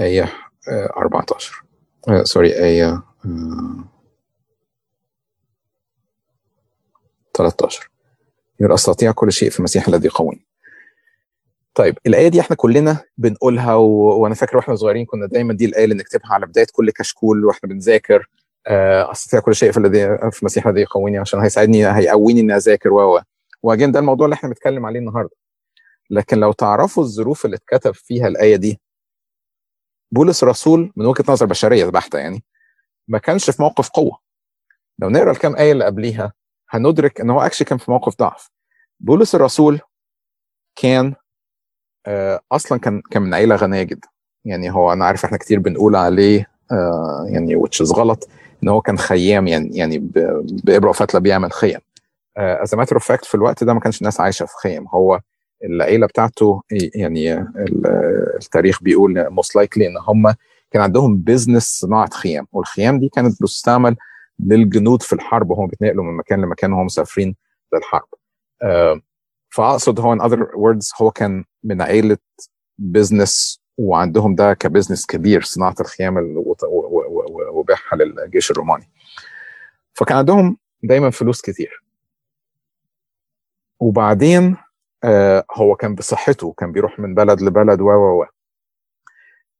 آية 0.00 0.24
uh, 0.24 0.96
14 0.96 1.64
سوري 2.22 2.64
آية 2.64 3.02
13 7.34 7.90
يقول 8.60 8.72
أستطيع 8.72 9.12
كل 9.12 9.32
شيء 9.32 9.50
في 9.50 9.58
المسيح 9.58 9.88
الذي 9.88 10.06
يقويني. 10.06 10.46
طيب 11.74 11.98
الآية 12.06 12.28
دي 12.28 12.40
إحنا 12.40 12.56
كلنا 12.56 13.04
بنقولها 13.18 13.74
و... 13.74 13.86
وأنا 14.22 14.34
فاكر 14.34 14.56
وإحنا 14.56 14.74
صغيرين 14.74 15.06
كنا 15.06 15.26
دايما 15.26 15.54
دي 15.54 15.64
الآية 15.64 15.84
اللي 15.84 15.94
نكتبها 15.94 16.32
على 16.32 16.46
بداية 16.46 16.66
كل 16.72 16.90
كشكول 16.90 17.44
وإحنا 17.44 17.68
بنذاكر 17.68 18.28
استطيع 19.12 19.40
كل 19.40 19.54
شيء 19.54 19.72
في 19.72 19.78
الذي 19.78 20.18
في 20.32 20.38
المسيح 20.40 20.66
الذي 20.66 20.80
يقويني 20.80 21.18
عشان 21.18 21.40
هيساعدني 21.40 21.86
هيقويني 21.96 22.40
إني 22.40 22.56
أذاكر 22.56 22.92
و 22.92 23.20
وأجين 23.62 23.92
ده 23.92 23.98
الموضوع 23.98 24.24
اللي 24.26 24.34
إحنا 24.34 24.48
بنتكلم 24.48 24.86
عليه 24.86 25.00
النهارده. 25.00 25.36
لكن 26.10 26.38
لو 26.38 26.52
تعرفوا 26.52 27.02
الظروف 27.02 27.44
اللي 27.44 27.56
اتكتب 27.56 27.94
فيها 27.94 28.26
الآية 28.28 28.56
دي 28.56 28.80
بولس 30.12 30.42
الرسول 30.42 30.92
من 30.96 31.06
وجهة 31.06 31.24
نظر 31.28 31.46
بشرية 31.46 31.84
بحتة 31.84 32.18
يعني 32.18 32.44
ما 33.08 33.18
كانش 33.18 33.50
في 33.50 33.62
موقف 33.62 33.88
قوة. 33.88 34.18
لو 34.98 35.08
نقرأ 35.10 35.30
الكام 35.30 35.56
آية 35.56 35.72
اللي 35.72 35.84
قبليها 35.84 36.32
هندرك 36.70 37.20
إن 37.20 37.30
هو 37.30 37.40
اكشلي 37.40 37.64
كان 37.64 37.78
في 37.78 37.90
موقف 37.90 38.16
ضعف. 38.18 38.50
بولس 39.00 39.34
الرسول 39.34 39.80
كان 40.76 41.06
آه 41.06 41.16
أصلا 42.52 42.78
كان 42.78 43.00
كان 43.10 43.22
من 43.22 43.34
عيلة 43.34 43.56
غنية 43.56 43.82
جدا. 43.82 44.08
يعني 44.44 44.70
هو 44.72 44.92
أنا 44.92 45.04
عارف 45.04 45.24
إحنا 45.24 45.38
كتير 45.38 45.58
بنقول 45.58 45.96
عليه 45.96 46.46
آه 46.72 47.26
يعني 47.28 47.56
وتشز 47.56 47.92
غلط 47.92 48.28
إن 48.62 48.68
هو 48.68 48.80
كان 48.80 48.98
خيام 48.98 49.46
يعني 49.46 49.76
يعني 49.76 49.98
بإبرة 50.64 50.88
وفتلة 50.90 51.20
بيعمل 51.20 51.52
خيم 51.52 51.78
as 52.36 52.74
matter 52.74 52.96
of 52.96 53.04
fact 53.08 53.24
في 53.24 53.34
الوقت 53.34 53.64
ده 53.64 53.74
ما 53.74 53.80
كانش 53.80 53.98
الناس 54.00 54.20
عايشة 54.20 54.46
في 54.46 54.52
خيم 54.62 54.86
هو 54.88 55.20
العيلة 55.64 56.06
بتاعته 56.06 56.62
يعني 56.94 57.46
التاريخ 58.36 58.82
بيقول 58.82 59.30
most 59.30 59.56
likely 59.56 59.86
إن 59.86 59.94
هم 60.08 60.34
كان 60.70 60.82
عندهم 60.82 61.16
business 61.16 61.64
صناعة 61.80 62.10
خيام. 62.10 62.46
والخيام 62.52 62.98
دي 63.00 63.08
كانت 63.08 63.42
بتستعمل 63.42 63.96
للجنود 64.38 65.02
في 65.02 65.12
الحرب. 65.12 65.50
وهم 65.50 65.66
بيتنقلوا 65.66 66.04
من 66.04 66.16
مكان 66.16 66.40
لمكان 66.40 66.72
وهم 66.72 66.84
مسافرين 66.86 67.36
للحرب. 67.74 68.08
uh, 68.64 69.00
فأقصد 69.50 70.00
هو 70.00 70.16
in 70.16 70.20
other 70.20 70.38
words 70.38 71.02
هو 71.02 71.10
كان 71.10 71.44
من 71.64 71.82
عيلة 71.82 72.18
business 72.78 73.60
وعندهم 73.78 74.34
ده 74.34 74.54
ك 74.54 74.60
business 74.60 75.06
كبير 75.06 75.42
صناعة 75.42 75.74
الخيام 75.80 76.34
وبيعها 77.52 77.96
للجيش 77.96 78.50
الروماني. 78.50 78.90
فكان 79.94 80.18
عندهم 80.18 80.58
دايما 80.82 81.10
فلوس 81.10 81.40
كتير. 81.40 81.84
وبعدين 83.80 84.56
uh, 84.56 85.08
هو 85.56 85.76
كان 85.76 85.94
بصحته 85.94 86.52
كان 86.52 86.72
بيروح 86.72 86.98
من 86.98 87.14
بلد 87.14 87.42
لبلد 87.42 87.80
و 87.80 87.86
و 87.86 88.22
و. 88.22 88.26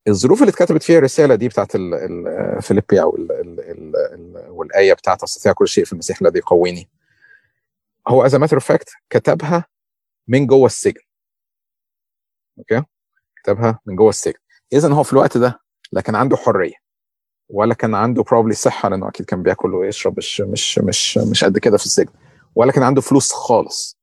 الظروف 0.09 0.41
اللي 0.41 0.51
اتكتبت 0.51 0.83
فيها 0.83 0.99
الرسالة 0.99 1.35
دي 1.35 1.49
بتاعت 1.49 1.73
فيليبي 2.61 3.03
أو 3.03 3.17
ال 3.17 3.33
ال 3.33 3.61
ال 3.61 3.97
ال 3.97 4.51
والآية 4.51 4.93
بتاعت 4.93 5.23
أستطيع 5.23 5.53
كل 5.53 5.69
شيء 5.69 5.85
في 5.85 5.93
المسيح 5.93 6.23
الذي 6.23 6.39
يقويني. 6.39 6.89
هو 8.09 8.27
as 8.27 8.35
matter 8.35 8.57
of 8.57 8.65
fact 8.65 8.89
كتبها 9.11 9.65
من 10.31 10.47
جوه 10.47 10.67
السجن. 10.67 11.01
okay؟ 12.59 12.83
كتبها 13.43 13.81
من 13.87 13.97
جوه 13.97 14.09
السجن. 14.09 14.39
اذا 14.73 14.93
هو 14.93 15.03
في 15.03 15.13
الوقت 15.13 15.39
ده 15.39 15.61
لا 15.93 16.01
كان 16.01 16.15
عنده 16.15 16.37
حرية 16.37 16.75
ولا 17.49 17.75
كان 17.75 17.95
عنده 17.95 18.23
بروبلي 18.23 18.55
صحة 18.55 18.89
لأنه 18.89 19.09
أكيد 19.09 19.27
كان 19.27 19.43
بياكل 19.43 19.75
ويشرب 19.75 20.19
مش 20.19 20.41
مش 20.41 20.79
مش 20.79 21.19
مش 21.19 21.45
قد 21.45 21.59
كده 21.59 21.79
في 21.79 21.85
السجن. 21.85 22.13
ولا 22.55 22.73
كان 22.73 22.83
عنده 22.83 23.01
فلوس 23.01 23.33
خالص. 23.33 24.01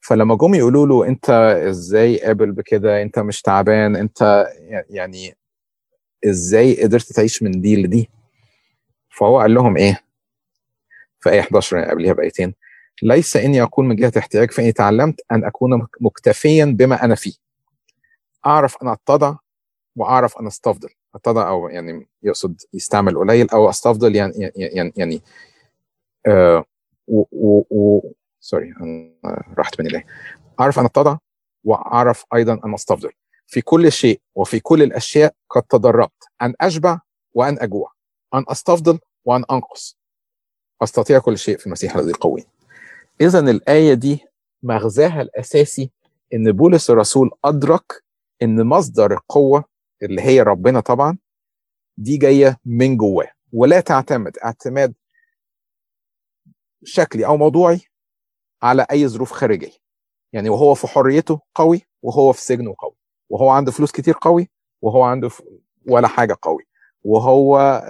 فلما 0.00 0.36
جم 0.36 0.54
يقولوا 0.54 0.86
له 0.86 1.08
أنت 1.08 1.30
إزاي 1.68 2.20
قابل 2.20 2.52
بكده؟ 2.52 3.02
أنت 3.02 3.18
مش 3.18 3.42
تعبان؟ 3.42 3.96
أنت 3.96 4.46
يعني 4.90 5.36
إزاي 6.28 6.82
قدرت 6.82 7.12
تعيش 7.12 7.42
من 7.42 7.60
دي 7.60 7.82
لدي؟ 7.82 8.10
فهو 9.08 9.40
قال 9.40 9.54
لهم 9.54 9.76
إيه؟ 9.76 10.00
في 11.20 11.30
إيه 11.30 11.40
11 11.40 11.76
يعني 11.78 11.90
قبلها 11.90 12.12
بايتين 12.12 12.54
ليس 13.02 13.36
إني 13.36 13.62
أكون 13.62 13.88
من 13.88 13.96
جهة 13.96 14.12
احتياج 14.18 14.50
فإني 14.50 14.72
تعلمت 14.72 15.20
أن 15.32 15.44
أكون 15.44 15.86
مكتفيا 16.00 16.64
بما 16.64 17.04
أنا 17.04 17.14
فيه. 17.14 17.32
أعرف 18.46 18.76
أن 18.82 18.88
أتضع 18.88 19.36
وأعرف 19.96 20.38
أن 20.38 20.46
أستفضل. 20.46 20.88
أتضع 21.14 21.48
أو 21.48 21.68
يعني 21.68 22.08
يقصد 22.22 22.60
يستعمل 22.74 23.18
قليل 23.18 23.50
أو 23.50 23.70
أستفضل 23.70 24.16
يعني 24.16 24.52
يعني 24.56 24.92
يعني 24.96 25.22
آه 26.26 26.64
و, 27.08 28.00
سوري 28.40 28.74
أنا 28.80 29.44
راحت 29.58 29.80
مني 29.80 29.88
ليه 29.88 30.06
أعرف 30.60 30.78
أن 30.78 30.84
أتضع 30.84 31.16
وأعرف 31.64 32.24
أيضا 32.34 32.60
أن 32.64 32.74
أستفضل. 32.74 33.10
في 33.46 33.60
كل 33.60 33.92
شيء 33.92 34.20
وفي 34.34 34.60
كل 34.60 34.82
الأشياء 34.82 35.34
قد 35.50 35.62
تدربت 35.62 36.24
أن 36.42 36.54
أشبع 36.60 37.00
وأن 37.34 37.58
أجوع. 37.58 37.92
أن 38.34 38.44
أستفضل 38.48 38.98
وأن 39.24 39.44
أنقص. 39.50 39.98
أستطيع 40.82 41.18
كل 41.18 41.38
شيء 41.38 41.56
في 41.58 41.66
المسيح 41.66 41.96
الذي 41.96 42.10
يقويني 42.10 42.46
اذا 43.20 43.38
الآية 43.38 43.94
دي 43.94 44.24
مغزاها 44.62 45.22
الأساسي 45.22 45.90
إن 46.34 46.52
بولس 46.52 46.90
الرسول 46.90 47.30
أدرك 47.44 48.04
إن 48.42 48.66
مصدر 48.66 49.12
القوة 49.12 49.64
اللي 50.02 50.22
هي 50.22 50.42
ربنا 50.42 50.80
طبعا 50.80 51.18
دي 51.96 52.16
جاية 52.16 52.56
من 52.64 52.96
جواه. 52.96 53.30
ولا 53.52 53.80
تعتمد 53.80 54.38
اعتماد 54.44 54.94
شكلي 56.84 57.26
أو 57.26 57.36
موضوعي 57.36 57.80
على 58.62 58.86
أي 58.90 59.08
ظروف 59.08 59.32
خارجية. 59.32 59.78
يعني 60.32 60.48
وهو 60.48 60.74
في 60.74 60.86
حريته 60.86 61.40
قوي 61.54 61.82
وهو 62.02 62.32
في 62.32 62.40
سجنه 62.40 62.74
قوي. 62.78 62.96
وهو 63.28 63.50
عنده 63.50 63.72
فلوس 63.72 63.92
كتير 63.92 64.14
قوي 64.20 64.50
وهو 64.82 65.02
عنده 65.02 65.30
ولا 65.88 66.08
حاجة 66.08 66.36
قوي. 66.42 66.62
وهو 67.02 67.82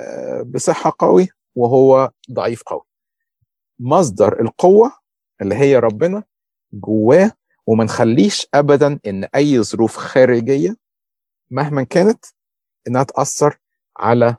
بصحة 0.47 0.93
قوي 0.99 1.29
وهو 1.55 2.11
ضعيف 2.33 2.63
قوي. 2.63 2.83
مصدر 3.79 4.41
القوة 4.41 4.93
اللي 5.43 5.55
هي 5.55 5.77
ربنا 5.79 6.23
جواه 6.73 7.33
وما 7.67 7.85
نخليش 7.85 8.49
ابدا 8.55 8.99
إن 9.07 9.25
أي 9.25 9.63
ظروف 9.63 9.97
خارجية 9.97 10.77
مهما 11.51 11.83
كانت 11.83 12.25
إنها 12.89 13.03
تأثر 13.03 13.59
على 13.99 14.37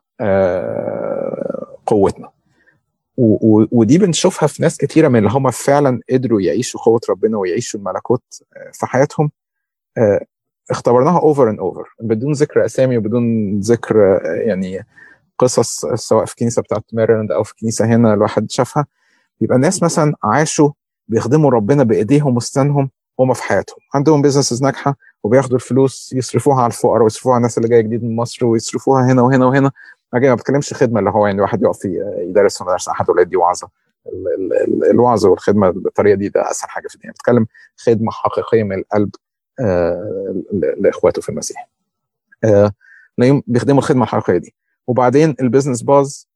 قوتنا. 1.86 2.30
ودي 3.72 3.98
بنشوفها 3.98 4.48
في 4.48 4.62
ناس 4.62 4.78
كتيرة 4.78 5.08
من 5.08 5.16
اللي 5.20 5.30
هم 5.30 5.52
فعلا 5.52 6.00
قدروا 6.10 6.42
يعيشوا 6.42 6.80
قوة 6.82 7.00
ربنا 7.10 7.38
ويعيشوا 7.38 7.80
الملكوت 7.80 8.24
في 8.74 8.86
حياتهم. 8.86 9.32
اختبرناها 10.72 11.20
over 11.20 11.50
and 11.50 11.60
over 11.60 11.84
بدون 12.02 12.32
ذكر 12.32 12.66
أسامي 12.66 12.98
وبدون 12.98 13.60
ذكر 13.60 14.20
يعني 14.46 14.86
قصص 15.38 15.86
سواء 15.86 16.26
في 16.26 16.36
كنيسة 16.36 16.62
بتاعت 16.62 16.84
ميرلاند 16.94 17.32
أو 17.32 17.44
في 17.44 17.54
كنيسة 17.56 17.86
هنا 17.86 18.14
الواحد 18.14 18.52
شافها. 18.52 18.86
يبقى 19.42 19.56
الناس 19.56 19.84
مثلا 19.84 20.14
عاشوا 20.24 20.70
بيخدموا 21.10 21.52
ربنا 21.52 21.84
بإيديهم 21.84 22.36
وسنانهم 22.36 22.90
هم 23.20 23.34
في 23.34 23.44
حياتهم. 23.44 23.78
عندهم 23.94 24.22
businesses 24.22 24.64
ناجحة 24.64 24.96
وبياخدوا 25.24 25.56
الفلوس 25.56 26.14
يصرفوها 26.16 26.58
على 26.58 26.68
الفقراء 26.68 27.04
ويصرفوها 27.04 27.34
على 27.34 27.40
الناس 27.40 27.58
اللي 27.58 27.70
جاية 27.70 27.82
جديد 27.82 28.04
من 28.04 28.16
مصر 28.16 28.46
ويصرفوها 28.46 29.12
هنا 29.12 29.22
وهنا 29.22 29.46
وهنا. 29.46 29.72
ما 30.14 30.36
بتكلمش 30.36 30.74
خدمة 30.74 31.00
اللي 31.00 31.10
هو 31.10 31.28
يعني 31.28 31.42
واحد 31.42 31.64
يقف 31.64 31.86
يدرس 32.30 32.58
في 32.58 32.64
مدرسه 32.64 32.92
أحد 32.92 33.10
أولاد 33.10 33.30
دي 33.30 33.36
وعظه 33.36 33.70
الوعظ 34.92 35.26
والخدمة 35.26 35.70
بالطريقة 35.70 36.16
دي 36.16 36.30
ده 36.30 36.52
أسهل 36.52 36.70
حاجة 36.70 36.88
في 36.88 36.96
الدنيا. 36.96 37.14
بتكلم 37.14 37.48
خدمة 37.78 38.12
حقيقية 38.12 38.64
من 38.64 38.78
القلب 38.80 39.10
لإخواته 40.78 41.22
في 41.22 41.30
المسيح. 41.30 41.70
بيخدموا 43.48 43.80
الخدمة 43.80 44.04
الحقيقية 44.04 44.38
دي. 44.38 44.56
وبعدين 44.88 45.36
ال 45.42 45.46
business 45.46 45.82
ب 45.82 46.30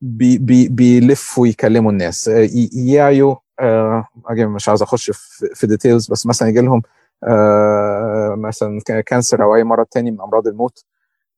بي 0.00 0.38
بي 0.38 0.68
بيلفوا 0.68 1.46
يكلموا 1.46 1.92
الناس. 1.92 2.30
يعيوا 2.72 3.36
آه 3.62 4.08
مش 4.30 4.68
عاوز 4.68 4.82
أخش 4.82 5.10
في, 5.10 5.66
details 5.66 6.10
بس 6.10 6.26
مثلا 6.26 6.48
يجي 6.48 6.60
لهم 6.60 6.82
آه 7.24 8.34
مثلا 8.38 8.80
cancer 9.06 9.42
أو 9.42 9.56
أي 9.56 9.64
مرض 9.64 9.86
تاني 9.86 10.10
من 10.10 10.20
أمراض 10.20 10.46
الموت 10.48 10.84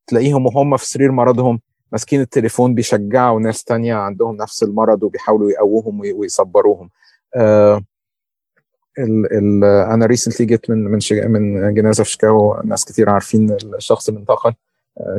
تلاقيهم 0.06 0.46
وهم 0.46 0.76
في 0.76 0.86
سرير 0.86 1.12
مرضهم 1.12 1.60
ماسكين 1.92 2.20
التليفون 2.20 2.74
بيشجعوا 2.74 3.40
ناس 3.40 3.64
تانية 3.64 3.94
عندهم 3.94 4.36
نفس 4.36 4.62
المرض 4.62 5.02
وبيحاولوا 5.02 5.50
يقووهم 5.50 6.00
ويصبروهم. 6.00 6.90
آه 7.36 7.82
ال 8.98 9.32
ال 9.32 9.64
أنا 9.64 10.06
recently 10.06 10.46
جيت 10.46 10.70
من 10.70 10.84
من 10.84 11.00
من 11.32 11.74
جنازة 11.74 12.04
في 12.04 12.10
شيكاغو 12.10 12.56
ناس 12.64 12.84
كتير 12.84 13.10
عارفين 13.10 13.56
الشخص 13.76 14.08
اللي 14.08 14.20
انتقل 14.20 14.54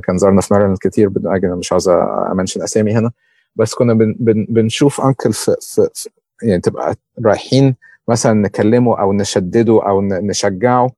كان 0.04 0.18
زارنا 0.18 0.42
في 0.42 0.54
ماريلاند 0.54 0.78
كتير 0.82 1.10
مش 1.44 1.72
عاوز 1.72 1.90
a 2.32 2.36
mention 2.36 2.62
أسامي 2.62 2.94
هنا. 2.98 3.12
بس 3.56 3.74
كنا 3.74 3.94
بن 3.94 4.16
بن 4.20 4.46
بنشوف 4.50 5.02
uncle 5.02 5.34
في, 5.34 5.56
في, 5.62 5.90
في 5.94 6.10
يعني 6.44 6.62
تبقى 6.62 6.96
رايحين 7.26 7.76
مثلا 8.08 8.34
نكلمه 8.34 9.00
أو 9.00 9.14
نشدده 9.14 9.88
أو 9.88 10.02
نشجعه 10.02 10.92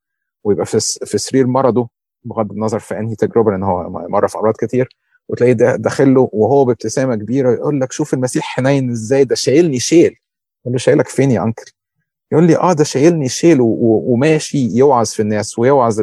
ويبقى 0.43 0.65
في 0.65 0.79
في 1.05 1.17
سرير 1.17 1.47
مرضه 1.47 1.89
بغض 2.23 2.51
النظر 2.51 2.79
في 2.79 2.99
أنهي 2.99 3.15
تجربة 3.15 3.51
لأن 3.51 3.63
هو 3.63 3.89
مر 3.89 4.27
في 4.27 4.37
أمراض 4.37 4.53
كتير 4.53 4.89
وتلاقيه 5.29 5.53
داخل 5.75 6.13
له 6.13 6.29
وهو 6.33 6.65
بابتسامة 6.65 7.15
كبيرة 7.15 7.51
يقول 7.51 7.81
لك 7.81 7.91
شوف 7.91 8.13
المسيح 8.13 8.43
حنين 8.45 8.89
إزاي 8.91 9.23
ده 9.23 9.35
شايلني 9.35 9.79
شيل. 9.79 10.15
يقول 10.61 10.73
له 10.73 10.77
شايلك 10.77 11.07
فين 11.07 11.31
يا 11.31 11.43
أنكل؟ 11.43 11.71
يقول 12.31 12.43
لي 12.47 12.57
آه 12.57 12.73
ده 12.73 12.83
شايلني 12.83 13.29
شيل 13.29 13.57
وماشي 13.61 14.67
يوعظ 14.77 15.07
في 15.07 15.21
الناس 15.21 15.59
ويوعظ 15.59 16.01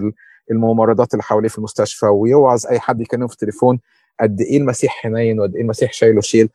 الممرضات 0.50 1.12
اللي 1.14 1.22
حواليه 1.22 1.48
في 1.48 1.58
المستشفى 1.58 2.06
ويوعظ 2.06 2.66
أي 2.66 2.80
حد 2.80 3.00
يكلمه 3.00 3.26
في 3.26 3.32
التليفون 3.32 3.80
قد 4.20 4.40
إيه 4.40 4.56
المسيح 4.58 4.92
حنين 5.02 5.40
وقد 5.40 5.54
إيه 5.54 5.62
المسيح 5.62 5.92
شايله 5.92 6.20
شيل. 6.20 6.48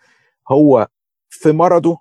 هو 0.52 0.88
في 1.30 1.52
مرضه 1.52 1.98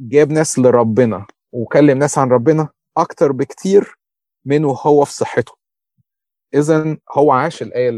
جاب 0.00 0.32
ناس 0.32 0.58
لربنا 0.58 1.26
وكلم 1.52 1.98
ناس 1.98 2.18
عن 2.18 2.30
ربنا 2.30 2.68
أكتر 2.96 3.32
بكتير 3.32 3.98
من 4.44 4.64
وهو 4.64 5.04
في 5.04 5.12
صحته. 5.12 5.52
إذا 6.54 6.96
هو 7.12 7.32
عاش 7.32 7.62
الآية 7.62 7.88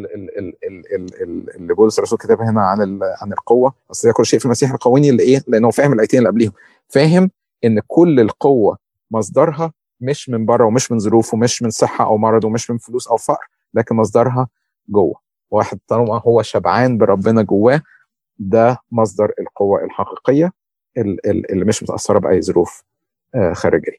اللي 1.56 1.74
بولس 1.74 1.98
الرسول 1.98 2.18
كتبها 2.18 2.50
هنا 2.50 2.60
عن 2.62 3.00
عن 3.22 3.32
القوة. 3.32 3.74
أصل 3.90 4.12
كل 4.12 4.26
شيء 4.26 4.38
في 4.38 4.44
المسيح 4.44 4.70
القويني 4.70 5.10
اللي 5.10 5.22
إيه؟ 5.22 5.42
لأنه 5.48 5.70
فاهم 5.70 5.92
الآيتين 5.92 6.18
اللي 6.18 6.30
قبليهم. 6.30 6.52
فاهم 6.88 7.30
إن 7.64 7.80
كل 7.86 8.20
القوة 8.20 8.78
مصدرها 9.10 9.72
مش 10.00 10.28
من 10.28 10.46
بره 10.46 10.64
ومش 10.66 10.92
من 10.92 10.98
ظروف 10.98 11.34
ومش 11.34 11.62
من 11.62 11.70
صحة 11.70 12.04
أو 12.04 12.18
مرض 12.18 12.44
ومش 12.44 12.70
من 12.70 12.78
فلوس 12.78 13.08
أو 13.08 13.16
فقر 13.16 13.46
لكن 13.74 13.96
مصدرها 13.96 14.48
جوه. 14.88 15.14
واحد 15.50 15.78
طالما 15.88 16.22
هو 16.26 16.42
شبعان 16.42 16.98
بربنا 16.98 17.42
جواه 17.42 17.82
ده 18.38 18.78
مصدر 18.92 19.32
القوة 19.40 19.84
الحقيقية. 19.84 20.52
اللي 20.98 21.64
مش 21.64 21.82
متأثرة 21.82 22.18
بأي 22.18 22.42
ظروف 22.42 22.84
خارجية. 23.52 23.96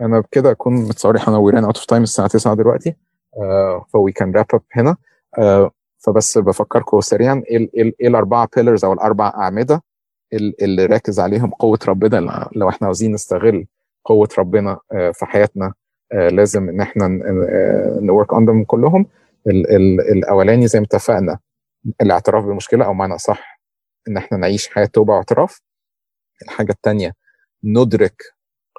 أنا 0.00 0.20
بكده 0.20 0.50
أكون 0.50 0.74
متصوري 0.74 1.18
إحنا 1.18 1.38
we 1.38 1.48
ran 1.48 1.64
out 1.64 1.76
of 1.76 1.84
time 1.86 2.02
الساعة 2.02 2.28
9 2.28 2.54
دلوقتي 2.54 2.96
ف 3.88 4.12
we 4.12 4.20
can 4.20 4.32
wrap 4.32 4.46
up 4.54 4.62
هنا. 4.72 4.96
فبس 5.98 6.38
بفكركم 6.38 7.00
سريعا 7.00 7.42
إيه 7.50 7.70
إيه 7.74 8.08
الأربعة 8.08 8.48
pillars 8.56 8.84
أو 8.84 8.92
الأربع 8.92 9.28
أعمدة 9.28 9.82
اللي 10.32 10.86
راكز 10.86 11.20
عليهم 11.20 11.50
قوة 11.50 11.78
ربنا؟ 11.88 12.48
لو 12.56 12.68
إحنا 12.68 12.86
عاوزين 12.86 13.12
نستغل 13.12 13.66
قوة 14.04 14.28
ربنا 14.38 14.78
في 14.90 15.26
حياتنا 15.26 15.72
لازم 16.12 16.68
إن 16.68 16.80
إحنا 16.80 17.08
ن 18.00 18.06
work 18.06 18.32
on 18.32 18.44
them 18.46 18.64
كلهم. 18.64 19.06
ال 19.46 19.70
ال 19.76 20.00
الأولاني 20.00 20.66
زي 20.66 20.80
ما 20.80 20.86
اتفقنا 20.86 21.38
الاعتراف 22.02 22.44
بالمشكلة 22.44 22.84
أو 22.84 22.94
معنى 22.94 23.18
صح 23.18 23.55
إن 24.08 24.16
إحنا 24.16 24.38
نعيش 24.38 24.68
حياة 24.68 24.86
توبة 24.86 25.12
واعتراف. 25.14 25.60
الحاجة 26.42 26.72
الثانية 26.72 27.12
ندرك 27.64 28.22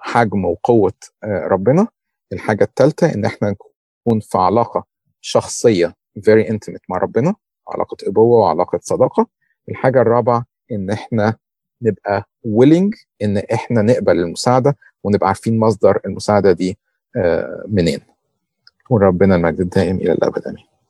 حجم 0.02 0.46
وقوة 0.46 0.94
ربنا. 1.24 1.88
الحاجة 2.34 2.64
الثالثه 2.64 3.14
إن 3.14 3.26
إحنا 3.26 3.50
نكون 3.50 4.20
في 4.20 4.38
علاقة 4.38 4.86
شخصية 5.22 5.94
very 6.20 6.48
intimate 6.50 6.82
مع 6.90 6.98
ربنا 6.98 7.36
علاقة 7.68 7.98
أبوة 8.08 8.40
وعلاقة 8.40 8.80
صداقة. 8.82 9.28
الحاجة 9.70 10.02
الرابعة 10.02 10.46
إن 10.72 10.90
إحنا 10.92 11.36
نبقى 11.82 12.24
willing 12.48 13.06
إن 13.22 13.38
إحنا 13.38 13.82
نقبل 13.82 14.20
المساعدة 14.20 14.78
ونبقى 15.04 15.28
عارفين 15.28 15.60
مصدر 15.60 16.00
المساعدة 16.06 16.52
دي 16.52 16.78
منين. 17.68 18.00
وربنا 18.90 19.36
المجد 19.36 19.60
الدائم 19.60 19.96
إلى 19.96 20.12
الأبد 20.12 20.48
آمين. 20.48 20.66